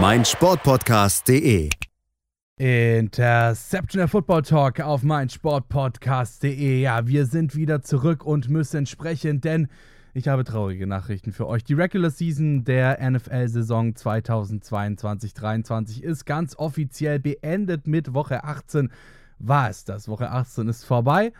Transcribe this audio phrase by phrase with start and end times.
[0.00, 1.70] meinsportpodcast.de.
[2.58, 6.80] Interception der Football Talk auf meinsportpodcast.de.
[6.80, 9.68] Ja, wir sind wieder zurück und müssen sprechen, denn
[10.14, 11.64] ich habe traurige Nachrichten für euch.
[11.64, 18.90] Die Regular Season der NFL-Saison 2022-23 ist ganz offiziell beendet mit Woche 18.
[19.38, 20.08] War es das?
[20.08, 21.32] Woche 18 ist vorbei.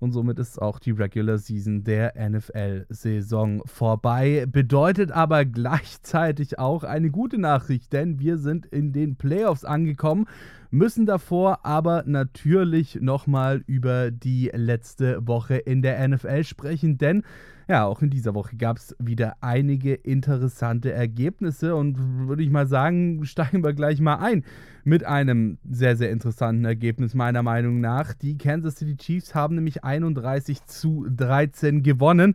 [0.00, 4.46] Und somit ist auch die Regular Season der NFL-Saison vorbei.
[4.50, 10.26] Bedeutet aber gleichzeitig auch eine gute Nachricht, denn wir sind in den Playoffs angekommen,
[10.70, 17.22] müssen davor aber natürlich nochmal über die letzte Woche in der NFL sprechen, denn
[17.70, 22.66] ja, auch in dieser Woche gab es wieder einige interessante Ergebnisse und würde ich mal
[22.66, 24.44] sagen, steigen wir gleich mal ein
[24.82, 28.12] mit einem sehr, sehr interessanten Ergebnis meiner Meinung nach.
[28.12, 32.34] Die Kansas City Chiefs haben nämlich 31 zu 13 gewonnen.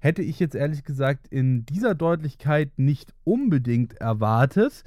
[0.00, 4.82] Hätte ich jetzt ehrlich gesagt in dieser Deutlichkeit nicht unbedingt erwartet.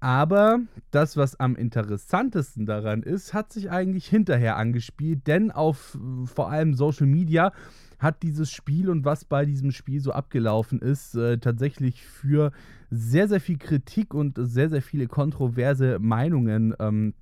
[0.00, 6.50] Aber das, was am interessantesten daran ist, hat sich eigentlich hinterher angespielt, denn auf vor
[6.50, 7.52] allem Social Media
[7.98, 12.52] hat dieses Spiel und was bei diesem Spiel so abgelaufen ist, äh, tatsächlich für
[12.90, 17.14] sehr, sehr viel Kritik und sehr, sehr viele kontroverse Meinungen ähm,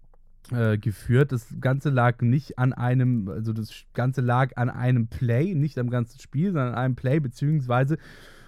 [0.52, 1.32] äh, geführt.
[1.32, 5.90] Das Ganze lag nicht an einem, also das Ganze lag an einem Play, nicht am
[5.90, 7.96] ganzen Spiel, sondern an einem Play, beziehungsweise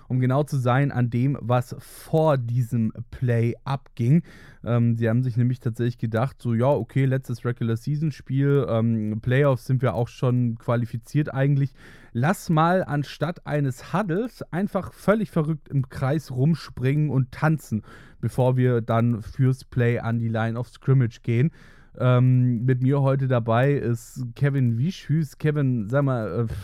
[0.08, 4.22] um genau zu sein, an dem, was vor diesem Play abging.
[4.64, 9.20] Ähm, sie haben sich nämlich tatsächlich gedacht, so ja, okay, letztes Regular Season Spiel, ähm,
[9.20, 11.72] Playoffs sind wir auch schon qualifiziert eigentlich.
[12.12, 17.82] Lass mal anstatt eines Huddles einfach völlig verrückt im Kreis rumspringen und tanzen,
[18.20, 21.52] bevor wir dann fürs Play an die Line of Scrimmage gehen.
[21.98, 25.38] Ähm, mit mir heute dabei ist Kevin Wieschhüß.
[25.38, 26.54] Kevin, sag mal, äh,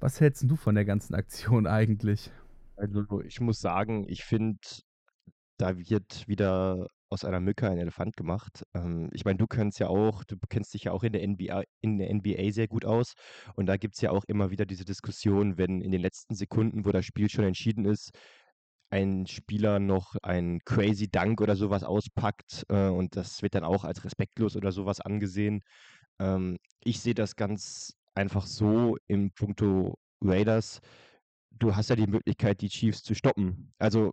[0.00, 2.30] was hältst du von der ganzen Aktion eigentlich?
[2.80, 4.58] Also ich muss sagen, ich finde,
[5.58, 8.64] da wird wieder aus einer Mücke ein Elefant gemacht.
[8.74, 11.64] Ähm, ich meine, du kennst ja auch, du kennst dich ja auch in der NBA,
[11.82, 13.14] in der NBA sehr gut aus.
[13.56, 16.84] Und da gibt es ja auch immer wieder diese Diskussion, wenn in den letzten Sekunden,
[16.86, 18.12] wo das Spiel schon entschieden ist,
[18.90, 23.84] ein Spieler noch ein crazy Dunk oder sowas auspackt äh, und das wird dann auch
[23.84, 25.62] als respektlos oder sowas angesehen.
[26.18, 30.80] Ähm, ich sehe das ganz einfach so im Punkto Raiders
[31.50, 33.72] du hast ja die Möglichkeit, die Chiefs zu stoppen.
[33.78, 34.12] Also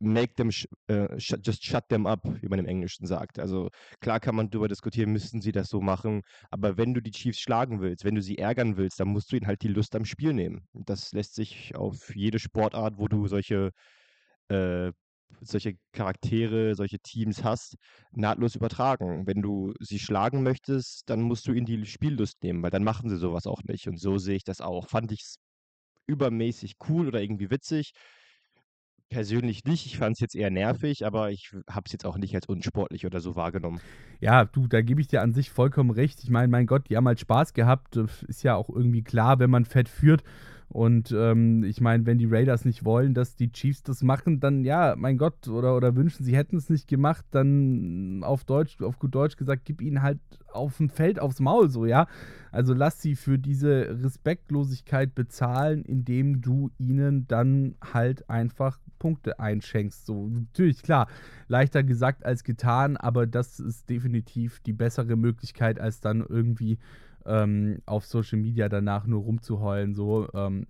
[0.00, 3.38] make them, sh äh, sh just shut them up, wie man im Englischen sagt.
[3.38, 3.68] Also
[4.00, 7.40] klar kann man darüber diskutieren, müssten sie das so machen, aber wenn du die Chiefs
[7.40, 10.04] schlagen willst, wenn du sie ärgern willst, dann musst du ihnen halt die Lust am
[10.04, 10.66] Spiel nehmen.
[10.72, 13.72] Das lässt sich auf jede Sportart, wo du solche
[14.48, 14.92] äh,
[15.42, 17.76] solche Charaktere, solche Teams hast,
[18.12, 19.26] nahtlos übertragen.
[19.26, 23.08] Wenn du sie schlagen möchtest, dann musst du ihnen die Spiellust nehmen, weil dann machen
[23.08, 23.86] sie sowas auch nicht.
[23.88, 24.88] Und so sehe ich das auch.
[24.88, 25.22] Fand ich
[26.10, 27.92] übermäßig cool oder irgendwie witzig.
[29.08, 29.86] Persönlich nicht.
[29.86, 33.06] Ich fand es jetzt eher nervig, aber ich habe es jetzt auch nicht als unsportlich
[33.06, 33.80] oder so wahrgenommen.
[34.20, 36.22] Ja, du, da gebe ich dir an sich vollkommen recht.
[36.22, 37.96] Ich meine, mein Gott, die haben halt Spaß gehabt.
[37.96, 40.22] Ist ja auch irgendwie klar, wenn man fett führt.
[40.72, 44.62] Und ähm, ich meine, wenn die Raiders nicht wollen, dass die Chiefs das machen, dann
[44.62, 49.00] ja, mein Gott, oder, oder wünschen, sie hätten es nicht gemacht, dann auf Deutsch, auf
[49.00, 50.20] gut Deutsch gesagt, gib ihnen halt
[50.52, 52.06] auf dem Feld aufs Maul, so, ja.
[52.52, 60.06] Also lass sie für diese Respektlosigkeit bezahlen, indem du ihnen dann halt einfach Punkte einschenkst.
[60.06, 61.08] So, natürlich, klar,
[61.48, 66.78] leichter gesagt als getan, aber das ist definitiv die bessere Möglichkeit, als dann irgendwie
[67.30, 70.66] ähm, auf Social Media danach nur rumzuheulen, so ähm,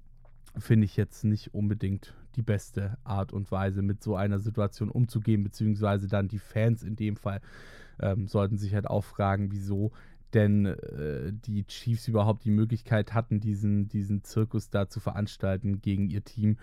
[0.59, 5.43] finde ich jetzt nicht unbedingt die beste Art und Weise, mit so einer Situation umzugehen,
[5.43, 7.41] beziehungsweise dann die Fans in dem Fall
[7.99, 9.91] ähm, sollten sich halt auch fragen, wieso
[10.35, 16.09] denn äh, die Chiefs überhaupt die Möglichkeit hatten, diesen, diesen Zirkus da zu veranstalten gegen
[16.09, 16.57] ihr Team.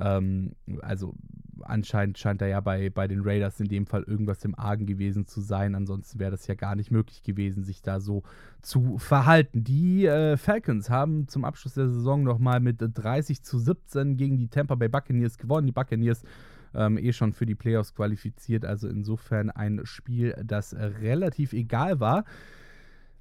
[0.00, 1.14] Ähm, also
[1.62, 5.26] anscheinend scheint da ja bei, bei den Raiders in dem Fall irgendwas im Argen gewesen
[5.26, 5.74] zu sein.
[5.74, 8.22] Ansonsten wäre das ja gar nicht möglich gewesen, sich da so
[8.62, 9.64] zu verhalten.
[9.64, 14.48] Die äh, Falcons haben zum Abschluss der Saison nochmal mit 30 zu 17 gegen die
[14.48, 15.66] Tampa Bay Buccaneers gewonnen.
[15.66, 16.22] Die Buccaneers
[16.74, 18.64] ähm, eh schon für die Playoffs qualifiziert.
[18.64, 22.24] Also insofern ein Spiel, das relativ egal war.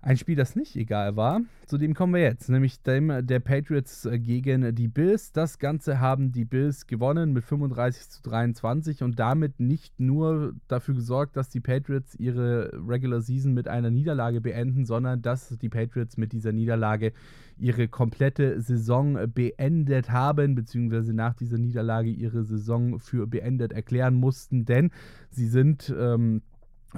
[0.02, 4.06] Ein Spiel, das nicht egal war, zu dem kommen wir jetzt, nämlich dem der Patriots
[4.06, 5.34] äh, gegen die Bills.
[5.34, 10.96] Das Ganze haben die Bills gewonnen mit 35 zu 23 und damit nicht nur dafür
[10.96, 16.16] gesorgt, dass die Patriots ihre Regular Season mit einer Niederlage beenden, sondern dass die Patriots
[16.16, 17.12] mit dieser Niederlage
[17.58, 24.64] ihre komplette Saison beendet haben, beziehungsweise nach dieser Niederlage ihre Saison für beendet erklären mussten,
[24.64, 24.92] denn
[25.30, 26.42] sie sind ähm,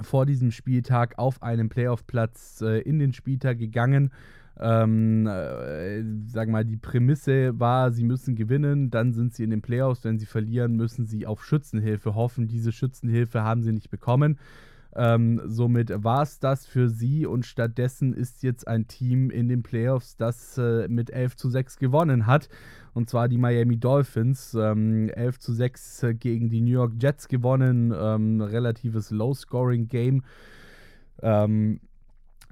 [0.00, 4.10] vor diesem Spieltag auf einen Playoff-Platz äh, in den Spieltag gegangen.
[4.58, 9.62] Ähm, äh, sag mal, die Prämisse war, sie müssen gewinnen, dann sind sie in den
[9.62, 10.04] Playoffs.
[10.04, 12.48] Wenn sie verlieren, müssen sie auf Schützenhilfe hoffen.
[12.48, 14.38] Diese Schützenhilfe haben sie nicht bekommen.
[14.94, 19.62] Ähm, somit war es das für sie und stattdessen ist jetzt ein Team in den
[19.62, 22.48] Playoffs, das äh, mit 11 zu 6 gewonnen hat.
[22.94, 24.54] Und zwar die Miami Dolphins.
[24.54, 27.94] Ähm, 11 zu 6 äh, gegen die New York Jets gewonnen.
[27.96, 30.22] Ähm, relatives Low-Scoring-Game.
[31.22, 31.80] Ähm,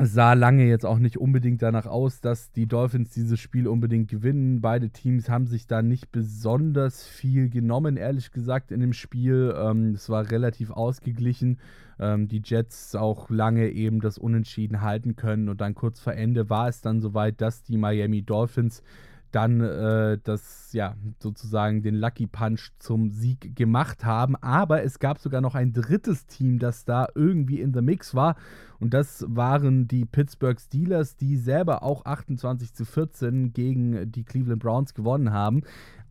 [0.02, 4.60] sah lange jetzt auch nicht unbedingt danach aus, dass die Dolphins dieses Spiel unbedingt gewinnen.
[4.60, 9.54] Beide Teams haben sich da nicht besonders viel genommen, ehrlich gesagt, in dem Spiel.
[9.56, 11.58] Ähm, es war relativ ausgeglichen.
[11.98, 16.48] Ähm, die Jets auch lange eben das Unentschieden halten können und dann kurz vor Ende
[16.48, 18.82] war es dann soweit, dass die Miami Dolphins
[19.30, 24.36] dann äh, das, ja, sozusagen den Lucky Punch zum Sieg gemacht haben.
[24.36, 28.36] Aber es gab sogar noch ein drittes Team, das da irgendwie in the Mix war.
[28.78, 34.62] Und das waren die Pittsburgh Steelers, die selber auch 28 zu 14 gegen die Cleveland
[34.62, 35.62] Browns gewonnen haben.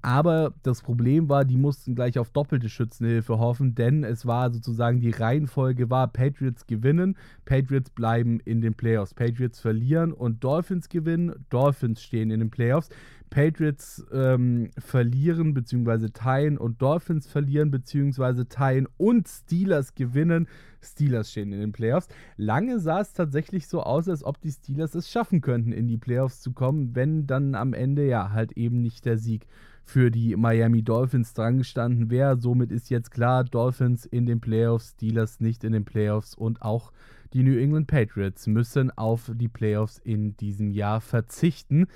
[0.02, 5.02] Aber das Problem war, die mussten gleich auf doppelte Schützenhilfe hoffen, denn es war sozusagen
[5.02, 11.46] die Reihenfolge war, Patriots gewinnen, Patriots bleiben in den Playoffs, Patriots verlieren und Dolphins gewinnen,
[11.50, 12.90] Dolphins stehen in den Playoffs.
[13.30, 16.10] Patriots ähm, verlieren bzw.
[16.10, 18.46] teilen und Dolphins verlieren bzw.
[18.46, 20.48] teilen und Steelers gewinnen.
[20.82, 22.08] Steelers stehen in den Playoffs.
[22.38, 25.98] Lange sah es tatsächlich so aus, als ob die Steelers es schaffen könnten, in die
[25.98, 29.46] Playoffs zu kommen, wenn dann am Ende ja halt eben nicht der Sieg
[29.90, 32.38] für die Miami Dolphins drangestanden wäre.
[32.38, 36.92] Somit ist jetzt klar, Dolphins in den Playoffs, Steelers nicht in den Playoffs und auch
[37.34, 41.88] die New England Patriots müssen auf die Playoffs in diesem Jahr verzichten.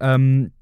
[0.00, 0.52] Ähm,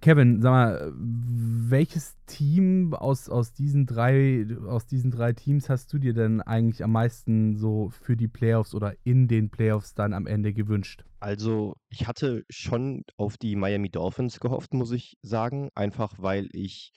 [0.00, 5.98] Kevin, sag mal, welches Team aus, aus, diesen drei, aus diesen drei Teams hast du
[5.98, 10.26] dir denn eigentlich am meisten so für die Playoffs oder in den Playoffs dann am
[10.26, 11.04] Ende gewünscht?
[11.20, 16.92] Also, ich hatte schon auf die Miami Dolphins gehofft, muss ich sagen, einfach weil ich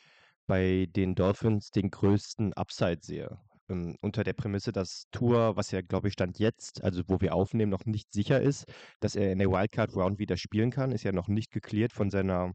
[0.48, 3.38] bei den Dolphins den größten Upside sehe.
[3.70, 7.34] Ähm, unter der Prämisse, dass Tour, was ja, glaube ich, Stand jetzt, also wo wir
[7.36, 8.66] aufnehmen, noch nicht sicher ist,
[9.00, 12.10] dass er in der Wildcard Round wieder spielen kann, ist ja noch nicht geklärt von
[12.10, 12.54] seiner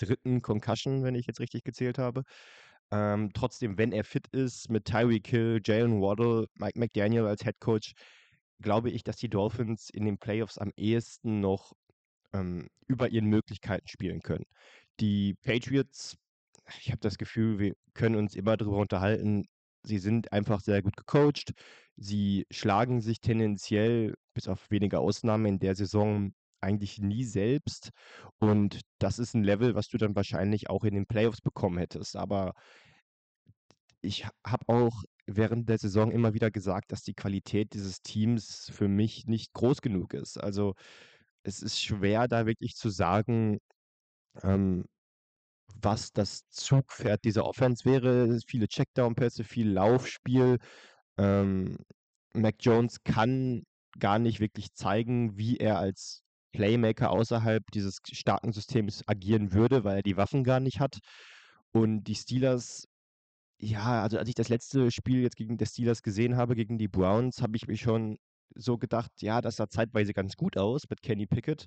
[0.00, 2.22] dritten Concussion, wenn ich jetzt richtig gezählt habe.
[2.90, 7.60] Ähm, trotzdem, wenn er fit ist, mit Tyreek Hill, Jalen Waddle, Mike McDaniel als Head
[7.60, 7.92] Coach,
[8.60, 11.72] glaube ich, dass die Dolphins in den Playoffs am ehesten noch
[12.32, 14.44] ähm, über ihren Möglichkeiten spielen können.
[15.00, 16.16] Die Patriots,
[16.80, 19.44] ich habe das Gefühl, wir können uns immer darüber unterhalten,
[19.82, 21.52] sie sind einfach sehr gut gecoacht.
[21.96, 27.90] Sie schlagen sich tendenziell, bis auf wenige Ausnahmen in der Saison, eigentlich nie selbst.
[28.38, 32.16] Und das ist ein Level, was du dann wahrscheinlich auch in den Playoffs bekommen hättest.
[32.16, 32.54] Aber
[34.02, 38.88] ich habe auch während der Saison immer wieder gesagt, dass die Qualität dieses Teams für
[38.88, 40.38] mich nicht groß genug ist.
[40.38, 40.74] Also
[41.42, 43.58] es ist schwer, da wirklich zu sagen,
[44.42, 44.84] ähm,
[45.76, 48.38] was das Zugpferd dieser Offense wäre.
[48.46, 50.58] Viele Checkdown-Pässe, viel Laufspiel.
[51.18, 51.78] Ähm,
[52.34, 53.64] Mac Jones kann
[53.98, 59.96] gar nicht wirklich zeigen, wie er als Playmaker außerhalb dieses starken Systems agieren würde, weil
[59.96, 60.98] er die Waffen gar nicht hat.
[61.72, 62.86] Und die Steelers,
[63.58, 66.88] ja, also als ich das letzte Spiel jetzt gegen die Steelers gesehen habe, gegen die
[66.88, 68.18] Browns, habe ich mich schon
[68.54, 71.66] so gedacht, ja, das sah zeitweise ganz gut aus mit Kenny Pickett.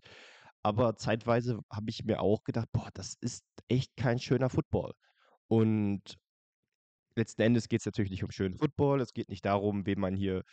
[0.64, 4.94] Aber zeitweise habe ich mir auch gedacht, boah, das ist echt kein schöner Football.
[5.48, 6.18] Und
[7.16, 9.02] letzten Endes geht es natürlich nicht um schönen Football.
[9.02, 10.44] Es geht nicht darum, wen man hier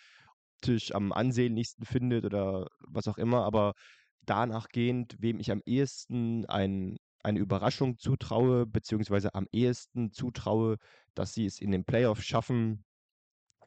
[0.62, 3.44] Tisch am ansehnlichsten findet oder was auch immer.
[3.44, 3.74] Aber
[4.26, 10.76] danach gehend, wem ich am ehesten ein, eine Überraschung zutraue, beziehungsweise am ehesten zutraue,
[11.14, 12.84] dass sie es in den Playoffs schaffen,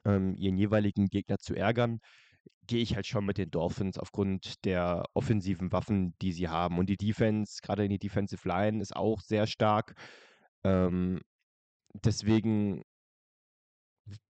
[0.05, 1.99] ähm, ihren jeweiligen Gegner zu ärgern,
[2.67, 6.77] gehe ich halt schon mit den Dolphins aufgrund der offensiven Waffen, die sie haben.
[6.79, 9.95] Und die Defense, gerade in die Defensive Line, ist auch sehr stark.
[10.63, 11.21] Ähm,
[11.93, 12.83] deswegen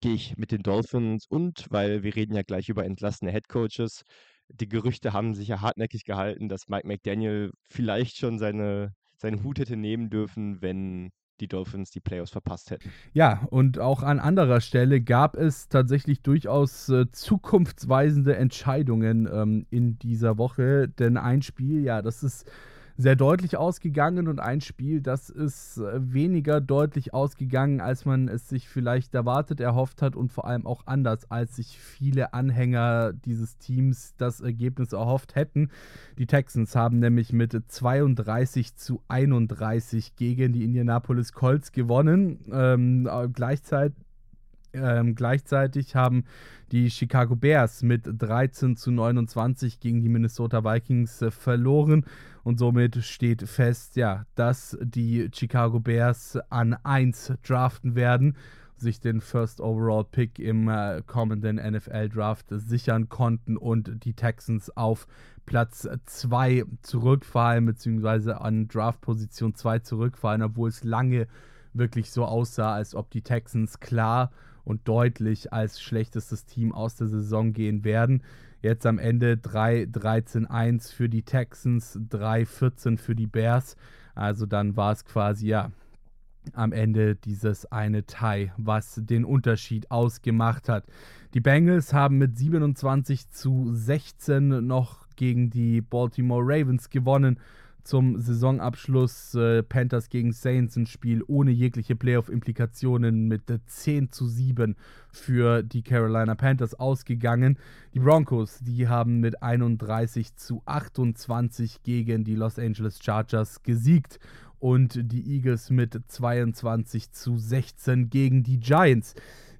[0.01, 4.03] gehe ich mit den Dolphins und weil wir reden ja gleich über entlassene Headcoaches,
[4.53, 9.59] die Gerüchte haben sich ja hartnäckig gehalten, dass Mike McDaniel vielleicht schon seine, seinen Hut
[9.59, 12.91] hätte nehmen dürfen, wenn die Dolphins die Playoffs verpasst hätten.
[13.11, 19.97] Ja, und auch an anderer Stelle gab es tatsächlich durchaus äh, zukunftsweisende Entscheidungen ähm, in
[19.97, 20.87] dieser Woche.
[20.87, 22.49] Denn ein Spiel, ja, das ist
[22.97, 28.49] sehr deutlich ausgegangen und ein Spiel, das ist äh, weniger deutlich ausgegangen, als man es
[28.49, 33.57] sich vielleicht erwartet, erhofft hat und vor allem auch anders, als sich viele Anhänger dieses
[33.57, 35.69] Teams das Ergebnis erhofft hätten.
[36.17, 42.39] Die Texans haben nämlich mit 32 zu 31 gegen die Indianapolis Colts gewonnen.
[42.51, 44.02] Ähm, gleichzeitig
[44.73, 46.25] ähm, gleichzeitig haben
[46.71, 52.05] die Chicago Bears mit 13 zu 29 gegen die Minnesota Vikings äh, verloren.
[52.43, 58.35] Und somit steht fest, ja, dass die Chicago Bears an 1 draften werden,
[58.75, 64.75] sich den First Overall Pick im äh, kommenden NFL Draft sichern konnten und die Texans
[64.75, 65.07] auf
[65.45, 71.27] Platz 2 zurückfallen, beziehungsweise an Draft-Position 2 zurückfallen, obwohl es lange
[71.73, 74.31] wirklich so aussah, als ob die Texans klar
[74.63, 78.23] und deutlich als schlechtestes Team aus der Saison gehen werden.
[78.61, 83.75] Jetzt am Ende 3-13-1 für die Texans, 3-14 für die Bears.
[84.15, 85.71] Also dann war es quasi ja
[86.53, 90.85] am Ende dieses eine Tie, was den Unterschied ausgemacht hat.
[91.33, 97.39] Die Bengals haben mit 27 zu 16 noch gegen die Baltimore Ravens gewonnen
[97.83, 104.75] zum Saisonabschluss äh, Panthers gegen Saints ein Spiel ohne jegliche Playoff-Implikationen mit 10 zu 7
[105.11, 107.57] für die Carolina Panthers ausgegangen.
[107.93, 114.19] Die Broncos, die haben mit 31 zu 28 gegen die Los Angeles Chargers gesiegt
[114.59, 119.13] und die Eagles mit 22 zu 16 gegen die Giants.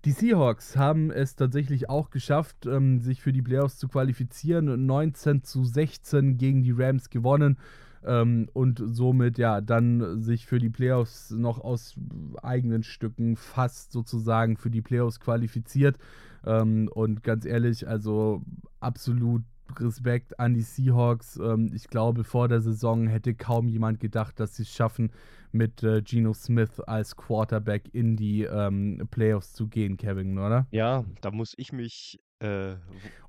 [0.05, 4.85] Die Seahawks haben es tatsächlich auch geschafft, ähm, sich für die Playoffs zu qualifizieren.
[4.85, 7.57] 19 zu 16 gegen die Rams gewonnen
[8.05, 11.95] ähm, und somit ja dann sich für die Playoffs noch aus
[12.41, 15.97] eigenen Stücken fast sozusagen für die Playoffs qualifiziert.
[16.45, 18.43] Ähm, und ganz ehrlich, also
[18.79, 19.43] absolut
[19.79, 21.37] Respekt an die Seahawks.
[21.37, 25.11] Ähm, ich glaube, vor der Saison hätte kaum jemand gedacht, dass sie es schaffen,
[25.51, 30.67] mit äh, Geno Smith als Quarterback in die ähm, Playoffs zu gehen, Kevin, oder?
[30.71, 32.75] Ja, da muss ich mich äh,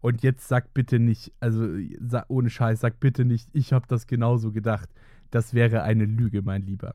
[0.00, 1.68] und jetzt sag bitte nicht, also
[2.28, 4.90] ohne Scheiß, sag bitte nicht, ich habe das genauso gedacht.
[5.30, 6.94] Das wäre eine Lüge, mein Lieber.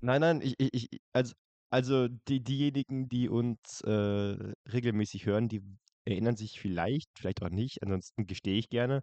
[0.00, 1.34] Nein, nein, ich, ich, also,
[1.70, 5.62] also die, diejenigen, die uns äh, regelmäßig hören, die
[6.04, 9.02] erinnern sich vielleicht, vielleicht auch nicht, ansonsten gestehe ich gerne,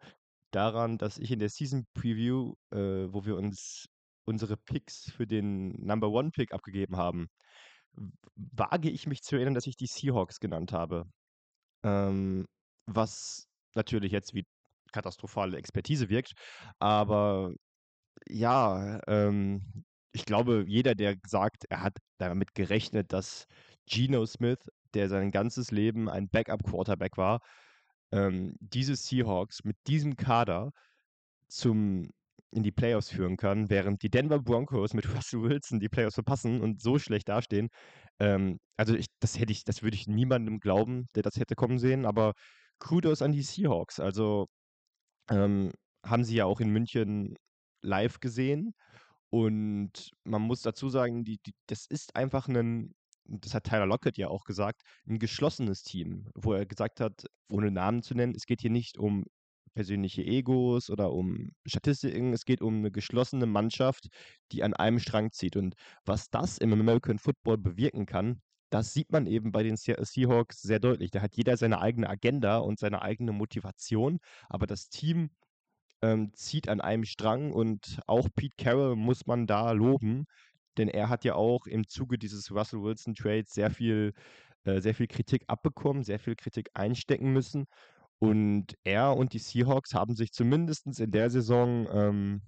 [0.52, 3.88] daran, dass ich in der Season Preview, äh, wo wir uns
[4.26, 7.28] unsere Picks für den Number One Pick abgegeben haben,
[8.36, 11.06] wage ich mich zu erinnern, dass ich die Seahawks genannt habe.
[11.88, 12.46] Ähm,
[12.86, 14.46] was natürlich jetzt wie
[14.92, 16.34] katastrophale Expertise wirkt.
[16.80, 17.54] Aber
[18.28, 23.46] ja, ähm, ich glaube, jeder, der sagt, er hat damit gerechnet, dass
[23.86, 24.60] Geno Smith,
[24.94, 27.42] der sein ganzes Leben ein Backup-Quarterback war,
[28.12, 30.72] ähm, diese Seahawks mit diesem Kader
[31.48, 32.10] zum
[32.52, 36.62] in die Playoffs führen kann, während die Denver Broncos mit Russell Wilson die Playoffs verpassen
[36.62, 37.70] und so schlecht dastehen,
[38.20, 41.80] ähm, also ich, das hätte ich, das würde ich niemandem glauben, der das hätte kommen
[41.80, 42.34] sehen, aber
[42.80, 44.00] Kudos an die Seahawks.
[44.00, 44.48] Also
[45.30, 45.72] ähm,
[46.06, 47.36] haben sie ja auch in München
[47.82, 48.74] live gesehen.
[49.30, 54.18] Und man muss dazu sagen, die, die, das ist einfach ein, das hat Tyler Lockett
[54.18, 58.46] ja auch gesagt, ein geschlossenes Team, wo er gesagt hat, ohne Namen zu nennen, es
[58.46, 59.26] geht hier nicht um
[59.78, 62.34] persönliche Egos oder um Statistiken.
[62.34, 64.08] Es geht um eine geschlossene Mannschaft,
[64.52, 65.56] die an einem Strang zieht.
[65.56, 68.42] Und was das im American Football bewirken kann,
[68.72, 71.12] das sieht man eben bei den Seahawks sehr deutlich.
[71.12, 74.18] Da hat jeder seine eigene Agenda und seine eigene Motivation,
[74.50, 75.30] aber das Team
[76.02, 80.26] ähm, zieht an einem Strang und auch Pete Carroll muss man da loben,
[80.78, 84.14] denn er hat ja auch im Zuge dieses Russell Wilson Trades sehr viel,
[84.64, 87.68] äh, sehr viel Kritik abbekommen, sehr viel Kritik einstecken müssen
[88.20, 92.42] und er und die Seahawks haben sich zumindest in der Saison, ähm,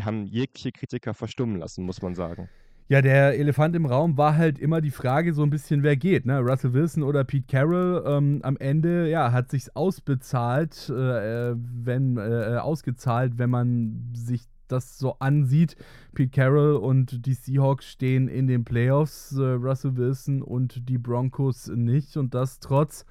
[0.00, 2.48] haben jegliche Kritiker verstummen lassen, muss man sagen.
[2.90, 6.26] Ja, der Elefant im Raum war halt immer die Frage so ein bisschen, wer geht,
[6.26, 6.40] ne?
[6.40, 8.02] Russell Wilson oder Pete Carroll.
[8.04, 14.98] Ähm, am Ende, ja, hat sich's ausbezahlt, äh, wenn, äh, ausgezahlt, wenn man sich das
[14.98, 15.76] so ansieht.
[16.14, 21.68] Pete Carroll und die Seahawks stehen in den Playoffs, äh, Russell Wilson und die Broncos
[21.68, 22.16] nicht.
[22.16, 23.04] Und das trotz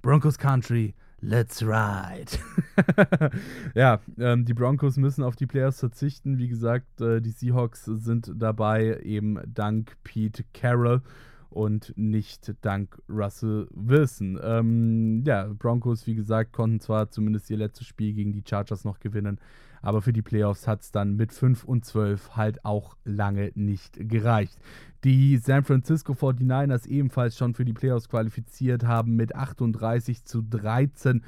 [0.00, 0.94] Broncos Country
[1.26, 2.38] Let's ride.
[3.74, 6.36] ja, ähm, die Broncos müssen auf die Players verzichten.
[6.36, 11.00] Wie gesagt, äh, die Seahawks sind dabei, eben dank Pete Carroll.
[11.48, 14.38] und nicht dank Russell Wilson.
[14.42, 18.98] Ähm, ja, Broncos, wie gesagt, konnten zwar zumindest ihr letztes Spiel gegen die Chargers noch
[18.98, 19.38] gewinnen,
[19.84, 24.08] aber für die Playoffs hat es dann mit 5 und 12 halt auch lange nicht
[24.08, 24.58] gereicht.
[25.04, 31.22] Die San Francisco 49ers ebenfalls schon für die Playoffs qualifiziert haben mit 38 zu 13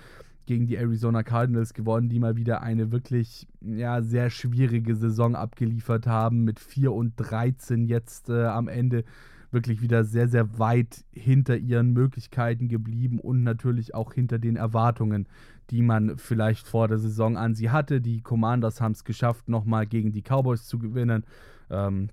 [0.46, 6.06] gegen die Arizona Cardinals gewonnen, die mal wieder eine wirklich ja, sehr schwierige Saison abgeliefert
[6.06, 9.04] haben mit 4 und 13 jetzt äh, am Ende
[9.50, 15.28] wirklich wieder sehr, sehr weit hinter ihren Möglichkeiten geblieben und natürlich auch hinter den Erwartungen,
[15.70, 18.00] die man vielleicht vor der Saison an sie hatte.
[18.00, 21.24] Die Commanders haben es geschafft, nochmal gegen die Cowboys zu gewinnen,
[21.70, 22.10] ähm,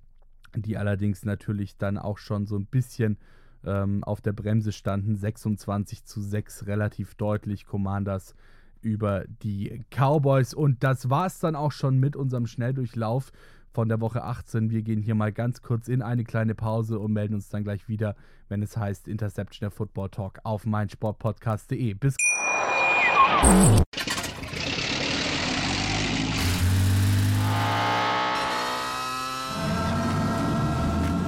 [0.55, 3.17] die allerdings natürlich dann auch schon so ein bisschen
[3.65, 5.15] ähm, auf der Bremse standen.
[5.15, 8.35] 26 zu 6 relativ deutlich Commanders
[8.81, 10.53] über die Cowboys.
[10.53, 13.31] Und das war es dann auch schon mit unserem Schnelldurchlauf
[13.73, 14.69] von der Woche 18.
[14.69, 17.89] Wir gehen hier mal ganz kurz in eine kleine Pause und melden uns dann gleich
[17.89, 18.15] wieder,
[18.47, 21.93] wenn es heißt Interception der Football Talk auf meinsportpodcast.de.
[21.95, 22.15] Bis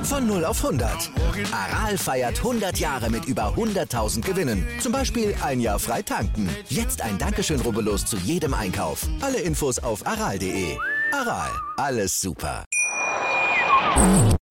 [0.03, 1.11] Von 0 auf 100.
[1.51, 4.65] Aral feiert 100 Jahre mit über 100.000 Gewinnen.
[4.79, 6.47] Zum Beispiel ein Jahr frei tanken.
[6.69, 9.07] Jetzt ein Dankeschön, rubbellos zu jedem Einkauf.
[9.21, 10.77] Alle Infos auf aral.de.
[11.15, 12.65] Aral, alles super.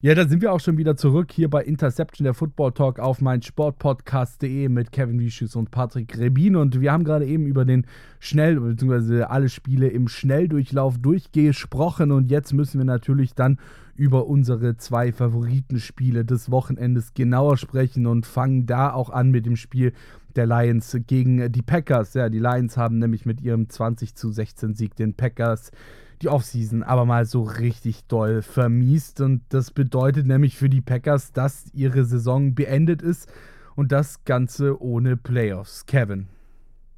[0.01, 3.21] Ja, da sind wir auch schon wieder zurück hier bei Interception, der Football Talk auf
[3.21, 6.57] mein Sportpodcast.de mit Kevin Wieschüss und Patrick Rebin.
[6.57, 7.87] Und wir haben gerade eben über den
[8.19, 9.25] Schnell- bzw.
[9.25, 12.11] alle Spiele im Schnelldurchlauf durchgesprochen.
[12.13, 13.59] Und jetzt müssen wir natürlich dann
[13.95, 19.57] über unsere zwei Favoritenspiele des Wochenendes genauer sprechen und fangen da auch an mit dem
[19.57, 19.93] Spiel
[20.35, 22.15] der Lions gegen die Packers.
[22.15, 25.71] Ja, die Lions haben nämlich mit ihrem 20 zu 16 Sieg den Packers
[26.25, 29.21] die Offseason aber mal so richtig doll vermiest.
[29.21, 33.31] Und das bedeutet nämlich für die Packers, dass ihre Saison beendet ist
[33.77, 35.85] und das Ganze ohne Playoffs.
[35.85, 36.29] Kevin.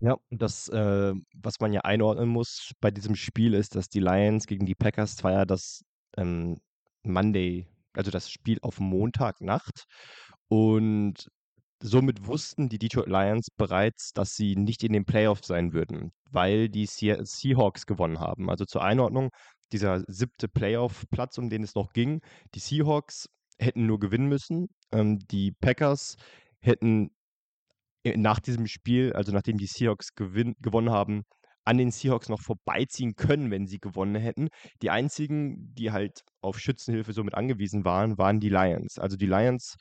[0.00, 4.46] Ja, das, äh, was man ja einordnen muss bei diesem Spiel, ist, dass die Lions
[4.46, 5.84] gegen die Packers zwar ja das
[6.16, 6.60] ähm,
[7.02, 9.86] Monday, also das Spiel auf Montagnacht
[10.48, 11.28] und
[11.82, 16.68] Somit wussten die Detroit Lions bereits, dass sie nicht in den Playoffs sein würden, weil
[16.68, 18.48] die Seahawks gewonnen haben.
[18.48, 19.30] Also zur Einordnung,
[19.72, 22.20] dieser siebte Playoff-Platz, um den es noch ging,
[22.54, 23.28] die Seahawks
[23.58, 24.68] hätten nur gewinnen müssen.
[24.92, 26.16] Ähm, die Packers
[26.60, 27.10] hätten
[28.14, 31.24] nach diesem Spiel, also nachdem die Seahawks gewinn, gewonnen haben,
[31.64, 34.48] an den Seahawks noch vorbeiziehen können, wenn sie gewonnen hätten.
[34.82, 38.98] Die einzigen, die halt auf Schützenhilfe somit angewiesen waren, waren die Lions.
[38.98, 39.74] Also die Lions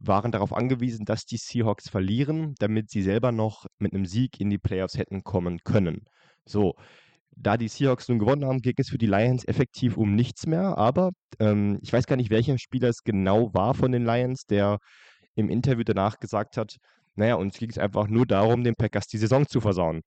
[0.00, 4.50] waren darauf angewiesen, dass die Seahawks verlieren, damit sie selber noch mit einem Sieg in
[4.50, 6.04] die Playoffs hätten kommen können.
[6.46, 6.74] So,
[7.36, 10.78] da die Seahawks nun gewonnen haben, ging es für die Lions effektiv um nichts mehr.
[10.78, 14.78] Aber ähm, ich weiß gar nicht, welcher Spieler es genau war von den Lions, der
[15.34, 16.76] im Interview danach gesagt hat,
[17.14, 20.00] naja, uns ging es einfach nur darum, den Packers die Saison zu versauen.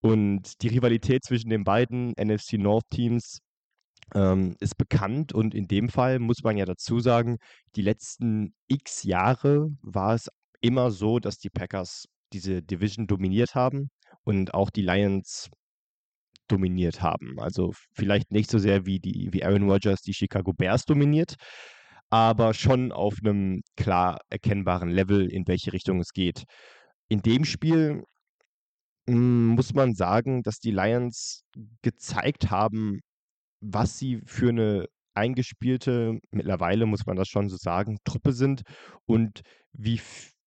[0.00, 3.38] Und die Rivalität zwischen den beiden NFC North Teams
[4.14, 7.38] ähm, ist bekannt und in dem Fall muss man ja dazu sagen,
[7.76, 10.28] die letzten x Jahre war es
[10.60, 13.90] immer so, dass die Packers diese Division dominiert haben
[14.24, 15.50] und auch die Lions
[16.48, 17.38] dominiert haben.
[17.38, 21.36] Also vielleicht nicht so sehr wie die wie Aaron Rodgers die Chicago Bears dominiert,
[22.10, 26.44] aber schon auf einem klar erkennbaren Level, in welche Richtung es geht.
[27.08, 28.04] In dem Spiel
[29.08, 31.44] hm, muss man sagen, dass die Lions
[31.82, 33.00] gezeigt haben,
[33.64, 38.62] was sie für eine eingespielte, mittlerweile muss man das schon so sagen, Truppe sind
[39.06, 40.00] und wie,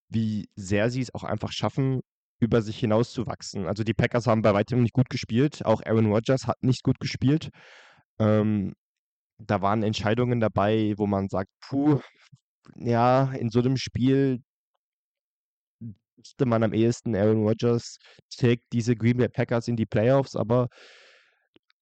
[0.09, 2.01] wie sehr sie es auch einfach schaffen,
[2.39, 3.65] über sich hinauszuwachsen.
[3.65, 6.99] Also die Packers haben bei weitem nicht gut gespielt, auch Aaron Rodgers hat nicht gut
[6.99, 7.49] gespielt.
[8.19, 8.73] Ähm,
[9.39, 11.99] da waren Entscheidungen dabei, wo man sagt, puh,
[12.75, 14.39] ja, in so einem Spiel
[16.17, 17.97] müsste man am ehesten Aaron Rodgers
[18.35, 20.67] trägt diese Green Bay Packers in die Playoffs, aber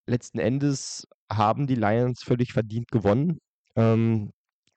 [0.07, 3.39] letzten Endes haben die Lions völlig verdient gewonnen.
[3.75, 4.31] Ähm,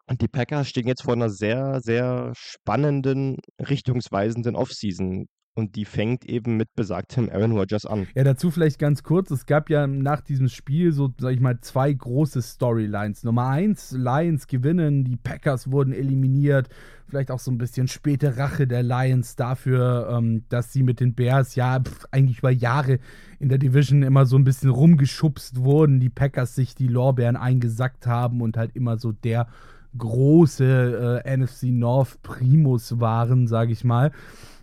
[0.07, 5.27] und die Packers stehen jetzt vor einer sehr, sehr spannenden, richtungsweisenden Offseason
[5.59, 8.07] und die fängt eben mit besagtem Aaron Rodgers an.
[8.15, 9.33] Ja, dazu vielleicht ganz kurz.
[9.33, 13.25] Es gab ja nach diesem Spiel so, sag ich mal, zwei große Storylines.
[13.25, 16.69] Nummer eins, Lions gewinnen, die Packers wurden eliminiert.
[17.09, 21.15] Vielleicht auch so ein bisschen späte Rache der Lions dafür, ähm, dass sie mit den
[21.15, 23.01] Bears ja pf, eigentlich über Jahre
[23.41, 25.99] in der Division immer so ein bisschen rumgeschubst wurden.
[25.99, 29.49] Die Packers sich die Lorbeeren eingesackt haben und halt immer so der
[29.97, 34.13] große äh, NFC North Primus waren, sage ich mal.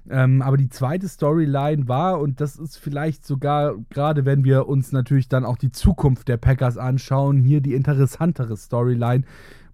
[0.10, 4.92] Ähm, aber die zweite Storyline war, und das ist vielleicht sogar, gerade wenn wir uns
[4.92, 9.24] natürlich dann auch die Zukunft der Packers anschauen, hier die interessantere Storyline,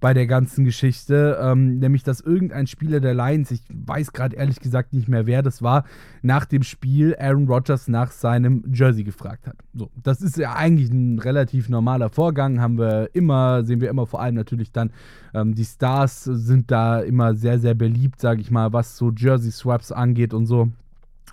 [0.02, 4.60] bei der ganzen Geschichte, ähm, nämlich dass irgendein Spieler der Lions, ich weiß gerade ehrlich
[4.60, 5.86] gesagt nicht mehr, wer das war,
[6.24, 9.56] nach dem Spiel Aaron Rodgers nach seinem Jersey gefragt hat.
[9.76, 14.08] So, das ist ja eigentlich ein relativ normaler Vorgang, haben wir immer, sehen wir immer
[14.08, 14.92] vor allem natürlich dann,
[15.36, 19.92] ähm, die Stars sind da immer sehr, sehr beliebt, sage ich mal, was so Jersey-Swaps
[19.92, 20.70] angeht und so.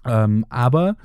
[0.04, 0.96] Ähm, aber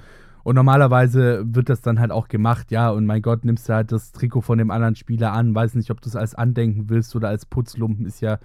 [0.44, 2.90] und normalerweise wird das dann halt auch gemacht, ja.
[2.90, 5.56] Und mein Gott, nimmst du halt das Trikot von dem anderen Spieler an.
[5.56, 8.40] Weiß nicht, ob du es als Andenken willst oder als Putzlumpen, ist ja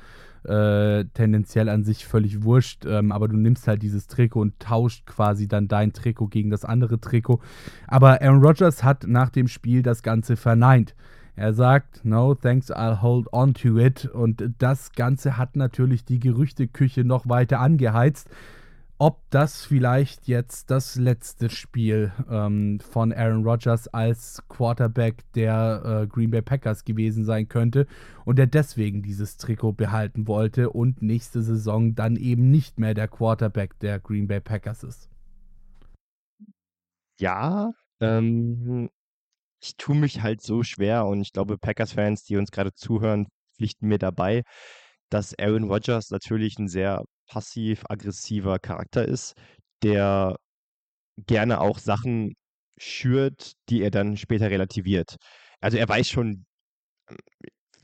[0.44, 2.87] äh, tendenziell an sich völlig wurscht.
[2.87, 6.64] Ähm, aber du nimmst halt dieses Trikot und tauscht quasi dann dein Trikot gegen das
[6.64, 7.40] andere Trikot.
[7.88, 10.94] Aber Aaron Rodgers hat nach dem Spiel das Ganze verneint.
[11.34, 14.06] Er sagt, no, thanks, I'll hold on to it.
[14.06, 18.28] Und das Ganze hat natürlich die Gerüchteküche noch weiter angeheizt
[18.98, 26.06] ob das vielleicht jetzt das letzte Spiel ähm, von Aaron Rodgers als Quarterback der äh,
[26.08, 27.87] Green Bay Packers gewesen sein könnte
[28.24, 33.06] und er deswegen dieses Trikot behalten wollte und nächste Saison dann eben nicht mehr der
[33.06, 35.08] Quarterback der Green Bay Packers ist.
[37.20, 38.90] Ja, ähm,
[39.61, 43.88] ich tue mich halt so schwer und ich glaube, Packers-Fans, die uns gerade zuhören, pflichten
[43.88, 44.42] mir dabei,
[45.08, 49.34] dass Aaron Rodgers natürlich ein sehr passiv-aggressiver Charakter ist,
[49.82, 50.36] der
[51.26, 52.34] gerne auch Sachen
[52.78, 55.16] schürt, die er dann später relativiert.
[55.60, 56.46] Also er weiß schon,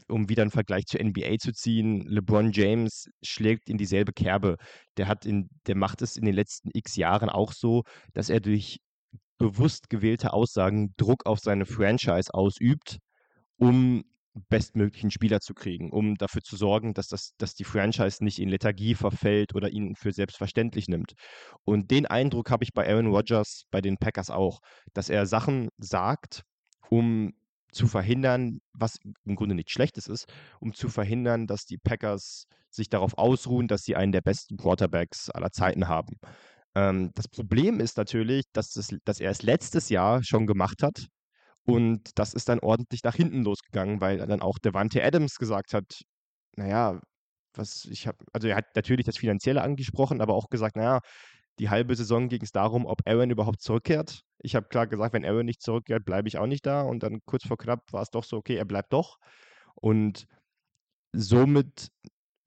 [0.08, 4.56] um wieder einen Vergleich zur NBA zu ziehen, LeBron James schlägt in dieselbe Kerbe.
[4.96, 8.40] Der hat in, der macht es in den letzten X Jahren auch so, dass er
[8.40, 8.78] durch
[9.38, 12.98] bewusst gewählte Aussagen Druck auf seine Franchise ausübt,
[13.56, 14.04] um
[14.48, 18.48] bestmöglichen Spieler zu kriegen, um dafür zu sorgen, dass, das, dass die Franchise nicht in
[18.48, 21.12] Lethargie verfällt oder ihn für selbstverständlich nimmt.
[21.64, 24.60] Und den Eindruck habe ich bei Aaron Rodgers bei den Packers auch,
[24.92, 26.42] dass er Sachen sagt,
[26.90, 27.32] um
[27.70, 32.88] zu verhindern, was im Grunde nichts Schlechtes ist, um zu verhindern, dass die Packers sich
[32.88, 36.18] darauf ausruhen, dass sie einen der besten Quarterbacks aller Zeiten haben.
[36.74, 41.08] Ähm, das Problem ist natürlich, dass, es, dass er es letztes Jahr schon gemacht hat
[41.66, 46.02] und das ist dann ordentlich nach hinten losgegangen, weil dann auch Devante Adams gesagt hat,
[46.56, 47.00] naja,
[47.54, 51.00] was ich habe, also er hat natürlich das Finanzielle angesprochen, aber auch gesagt, naja,
[51.58, 54.22] die halbe Saison ging es darum, ob Aaron überhaupt zurückkehrt.
[54.38, 56.82] Ich habe klar gesagt, wenn Aaron nicht zurückkehrt, bleibe ich auch nicht da.
[56.82, 59.16] Und dann kurz vor knapp war es doch so, okay, er bleibt doch.
[59.76, 60.26] Und
[61.12, 61.88] somit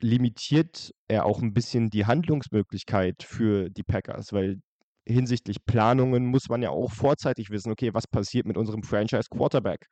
[0.01, 4.59] limitiert er auch ein bisschen die Handlungsmöglichkeit für die Packers, weil
[5.07, 9.85] hinsichtlich Planungen muss man ja auch vorzeitig wissen, okay, was passiert mit unserem Franchise Quarterback?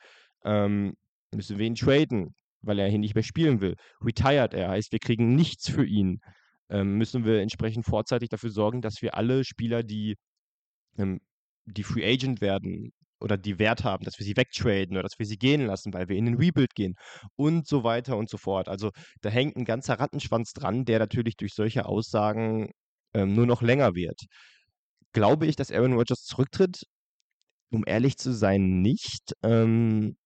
[0.43, 0.93] Ähm,
[1.33, 3.75] müssen wir ihn traden, weil er hier nicht mehr spielen will?
[4.01, 6.19] Retired er, heißt, wir kriegen nichts für ihn.
[6.69, 10.15] Ähm, müssen wir entsprechend vorzeitig dafür sorgen, dass wir alle Spieler, die,
[10.97, 11.19] ähm,
[11.65, 15.25] die Free Agent werden oder die Wert haben, dass wir sie wegtraden oder dass wir
[15.25, 16.95] sie gehen lassen, weil wir in den Rebuild gehen
[17.35, 18.67] und so weiter und so fort.
[18.67, 22.71] Also da hängt ein ganzer Rattenschwanz dran, der natürlich durch solche Aussagen
[23.13, 24.25] ähm, nur noch länger wird.
[25.15, 26.83] Glaube ich, dass Aaron Rodgers zurücktritt?
[27.71, 29.31] Um ehrlich zu sein, nicht.
[29.43, 30.17] Ähm,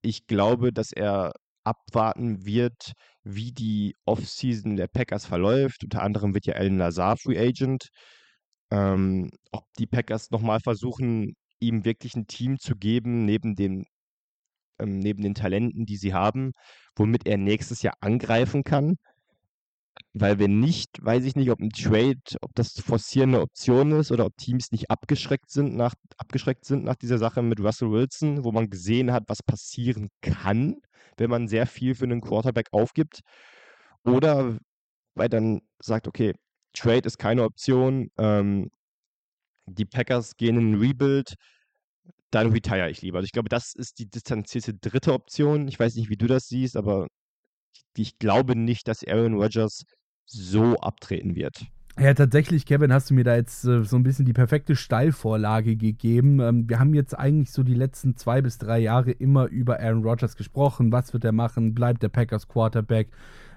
[0.00, 1.32] ich glaube, dass er
[1.64, 2.92] abwarten wird,
[3.24, 5.82] wie die Offseason der Packers verläuft.
[5.82, 7.88] Unter anderem wird ja Alan Lazar Free Agent.
[8.70, 13.86] Ähm, ob die Packers nochmal versuchen, ihm wirklich ein Team zu geben, neben den,
[14.78, 16.52] ähm, neben den Talenten, die sie haben,
[16.94, 18.94] womit er nächstes Jahr angreifen kann
[20.20, 24.10] weil wir nicht, weiß ich nicht, ob ein Trade, ob das Forcieren eine Option ist
[24.12, 28.44] oder ob Teams nicht abgeschreckt sind nach, abgeschreckt sind nach dieser Sache mit Russell Wilson,
[28.44, 30.76] wo man gesehen hat, was passieren kann,
[31.16, 33.20] wenn man sehr viel für einen Quarterback aufgibt.
[34.04, 34.58] Oder
[35.14, 36.34] weil dann sagt, okay,
[36.72, 38.70] Trade ist keine Option, ähm,
[39.66, 41.34] die Packers gehen in ein Rebuild,
[42.30, 43.18] dann retire ich lieber.
[43.18, 45.68] Also ich glaube, das ist die distanzierte dritte Option.
[45.68, 47.08] Ich weiß nicht, wie du das siehst, aber
[47.96, 49.84] ich glaube nicht, dass Aaron Rodgers
[50.28, 51.66] so abtreten wird.
[52.00, 55.74] Ja, tatsächlich, Kevin, hast du mir da jetzt äh, so ein bisschen die perfekte Steilvorlage
[55.74, 56.38] gegeben.
[56.38, 60.04] Ähm, wir haben jetzt eigentlich so die letzten zwei bis drei Jahre immer über Aaron
[60.04, 60.92] Rodgers gesprochen.
[60.92, 61.74] Was wird er machen?
[61.74, 63.08] Bleibt der Packers Quarterback?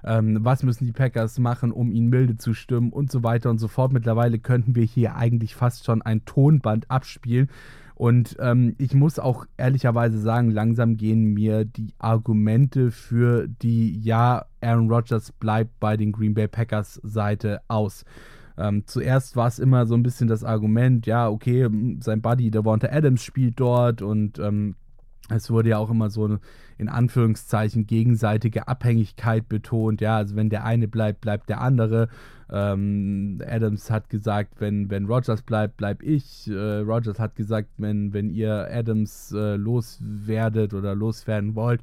[0.02, 3.58] Ähm, was müssen die Packers machen, um ihn milde zu stimmen und so weiter und
[3.58, 3.92] so fort.
[3.92, 7.48] Mittlerweile könnten wir hier eigentlich fast schon ein Tonband abspielen.
[8.02, 14.46] Und ähm, ich muss auch ehrlicherweise sagen, langsam gehen mir die Argumente für die Ja,
[14.60, 18.04] Aaron Rodgers bleibt bei den Green Bay Packers Seite aus.
[18.58, 21.68] Ähm, zuerst war es immer so ein bisschen das Argument, ja, okay,
[22.00, 24.74] sein Buddy Devonta Adams spielt dort und ähm,
[25.34, 26.38] es wurde ja auch immer so
[26.78, 30.00] in Anführungszeichen gegenseitige Abhängigkeit betont.
[30.00, 32.08] Ja, also wenn der eine bleibt, bleibt der andere.
[32.50, 36.48] Ähm, Adams hat gesagt, wenn, wenn Rogers bleibt, bleib ich.
[36.48, 41.82] Äh, Rogers hat gesagt, wenn, wenn ihr Adams äh, loswerdet oder loswerden wollt,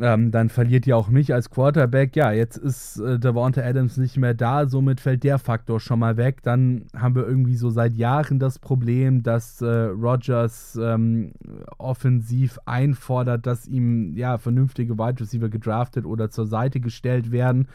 [0.00, 2.16] ähm, dann verliert ihr auch mich als Quarterback.
[2.16, 6.16] Ja, jetzt ist äh, Devonta Adams nicht mehr da, somit fällt der Faktor schon mal
[6.16, 6.42] weg.
[6.42, 11.32] Dann haben wir irgendwie so seit Jahren das Problem, dass äh, Rodgers ähm,
[11.76, 17.68] offensiv einfordert, dass ihm ja vernünftige Wide Receiver gedraftet oder zur Seite gestellt werden.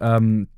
[0.00, 0.48] Ähm,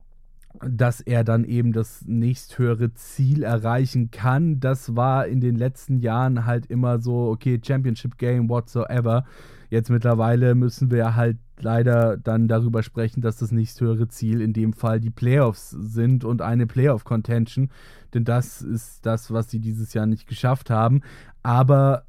[0.62, 4.58] dass er dann eben das nächsthöhere Ziel erreichen kann.
[4.58, 9.24] Das war in den letzten Jahren halt immer so, okay, Championship Game whatsoever.
[9.70, 14.72] Jetzt mittlerweile müssen wir halt leider dann darüber sprechen, dass das nächsthöhere Ziel in dem
[14.72, 17.70] Fall die Playoffs sind und eine Playoff-Contention.
[18.14, 21.00] Denn das ist das, was sie dieses Jahr nicht geschafft haben.
[21.42, 22.04] Aber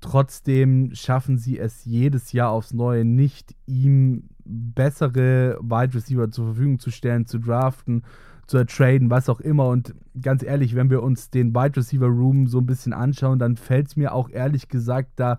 [0.00, 6.78] trotzdem schaffen sie es jedes Jahr aufs Neue nicht, ihm bessere Wide Receiver zur Verfügung
[6.78, 8.04] zu stellen, zu draften,
[8.46, 9.68] zu traden, was auch immer.
[9.68, 13.56] Und ganz ehrlich, wenn wir uns den Wide Receiver Room so ein bisschen anschauen, dann
[13.56, 15.38] fällt es mir auch ehrlich gesagt da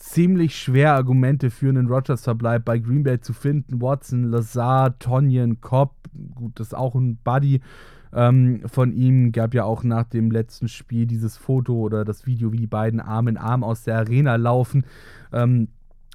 [0.00, 3.80] ziemlich schwer, Argumente für einen Rogers-Verbleib bei Green Bay zu finden.
[3.80, 5.94] Watson, Lazar, Tonyan, Cobb,
[6.34, 7.60] gut, das ist auch ein Buddy
[8.12, 9.30] ähm, von ihm.
[9.30, 13.00] Gab ja auch nach dem letzten Spiel dieses Foto oder das Video, wie die beiden
[13.00, 14.84] Arm in Arm aus der Arena laufen.
[15.32, 15.68] Ähm,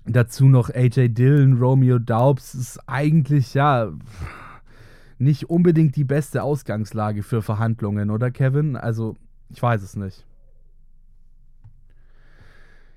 [0.06, 2.56] dazu noch AJ Dillon, Romeo Daubs.
[2.56, 3.92] Ist eigentlich, ja
[5.18, 8.76] nicht unbedingt die beste Ausgangslage für Verhandlungen, oder Kevin?
[8.76, 9.16] Also,
[9.50, 10.26] ich weiß es nicht.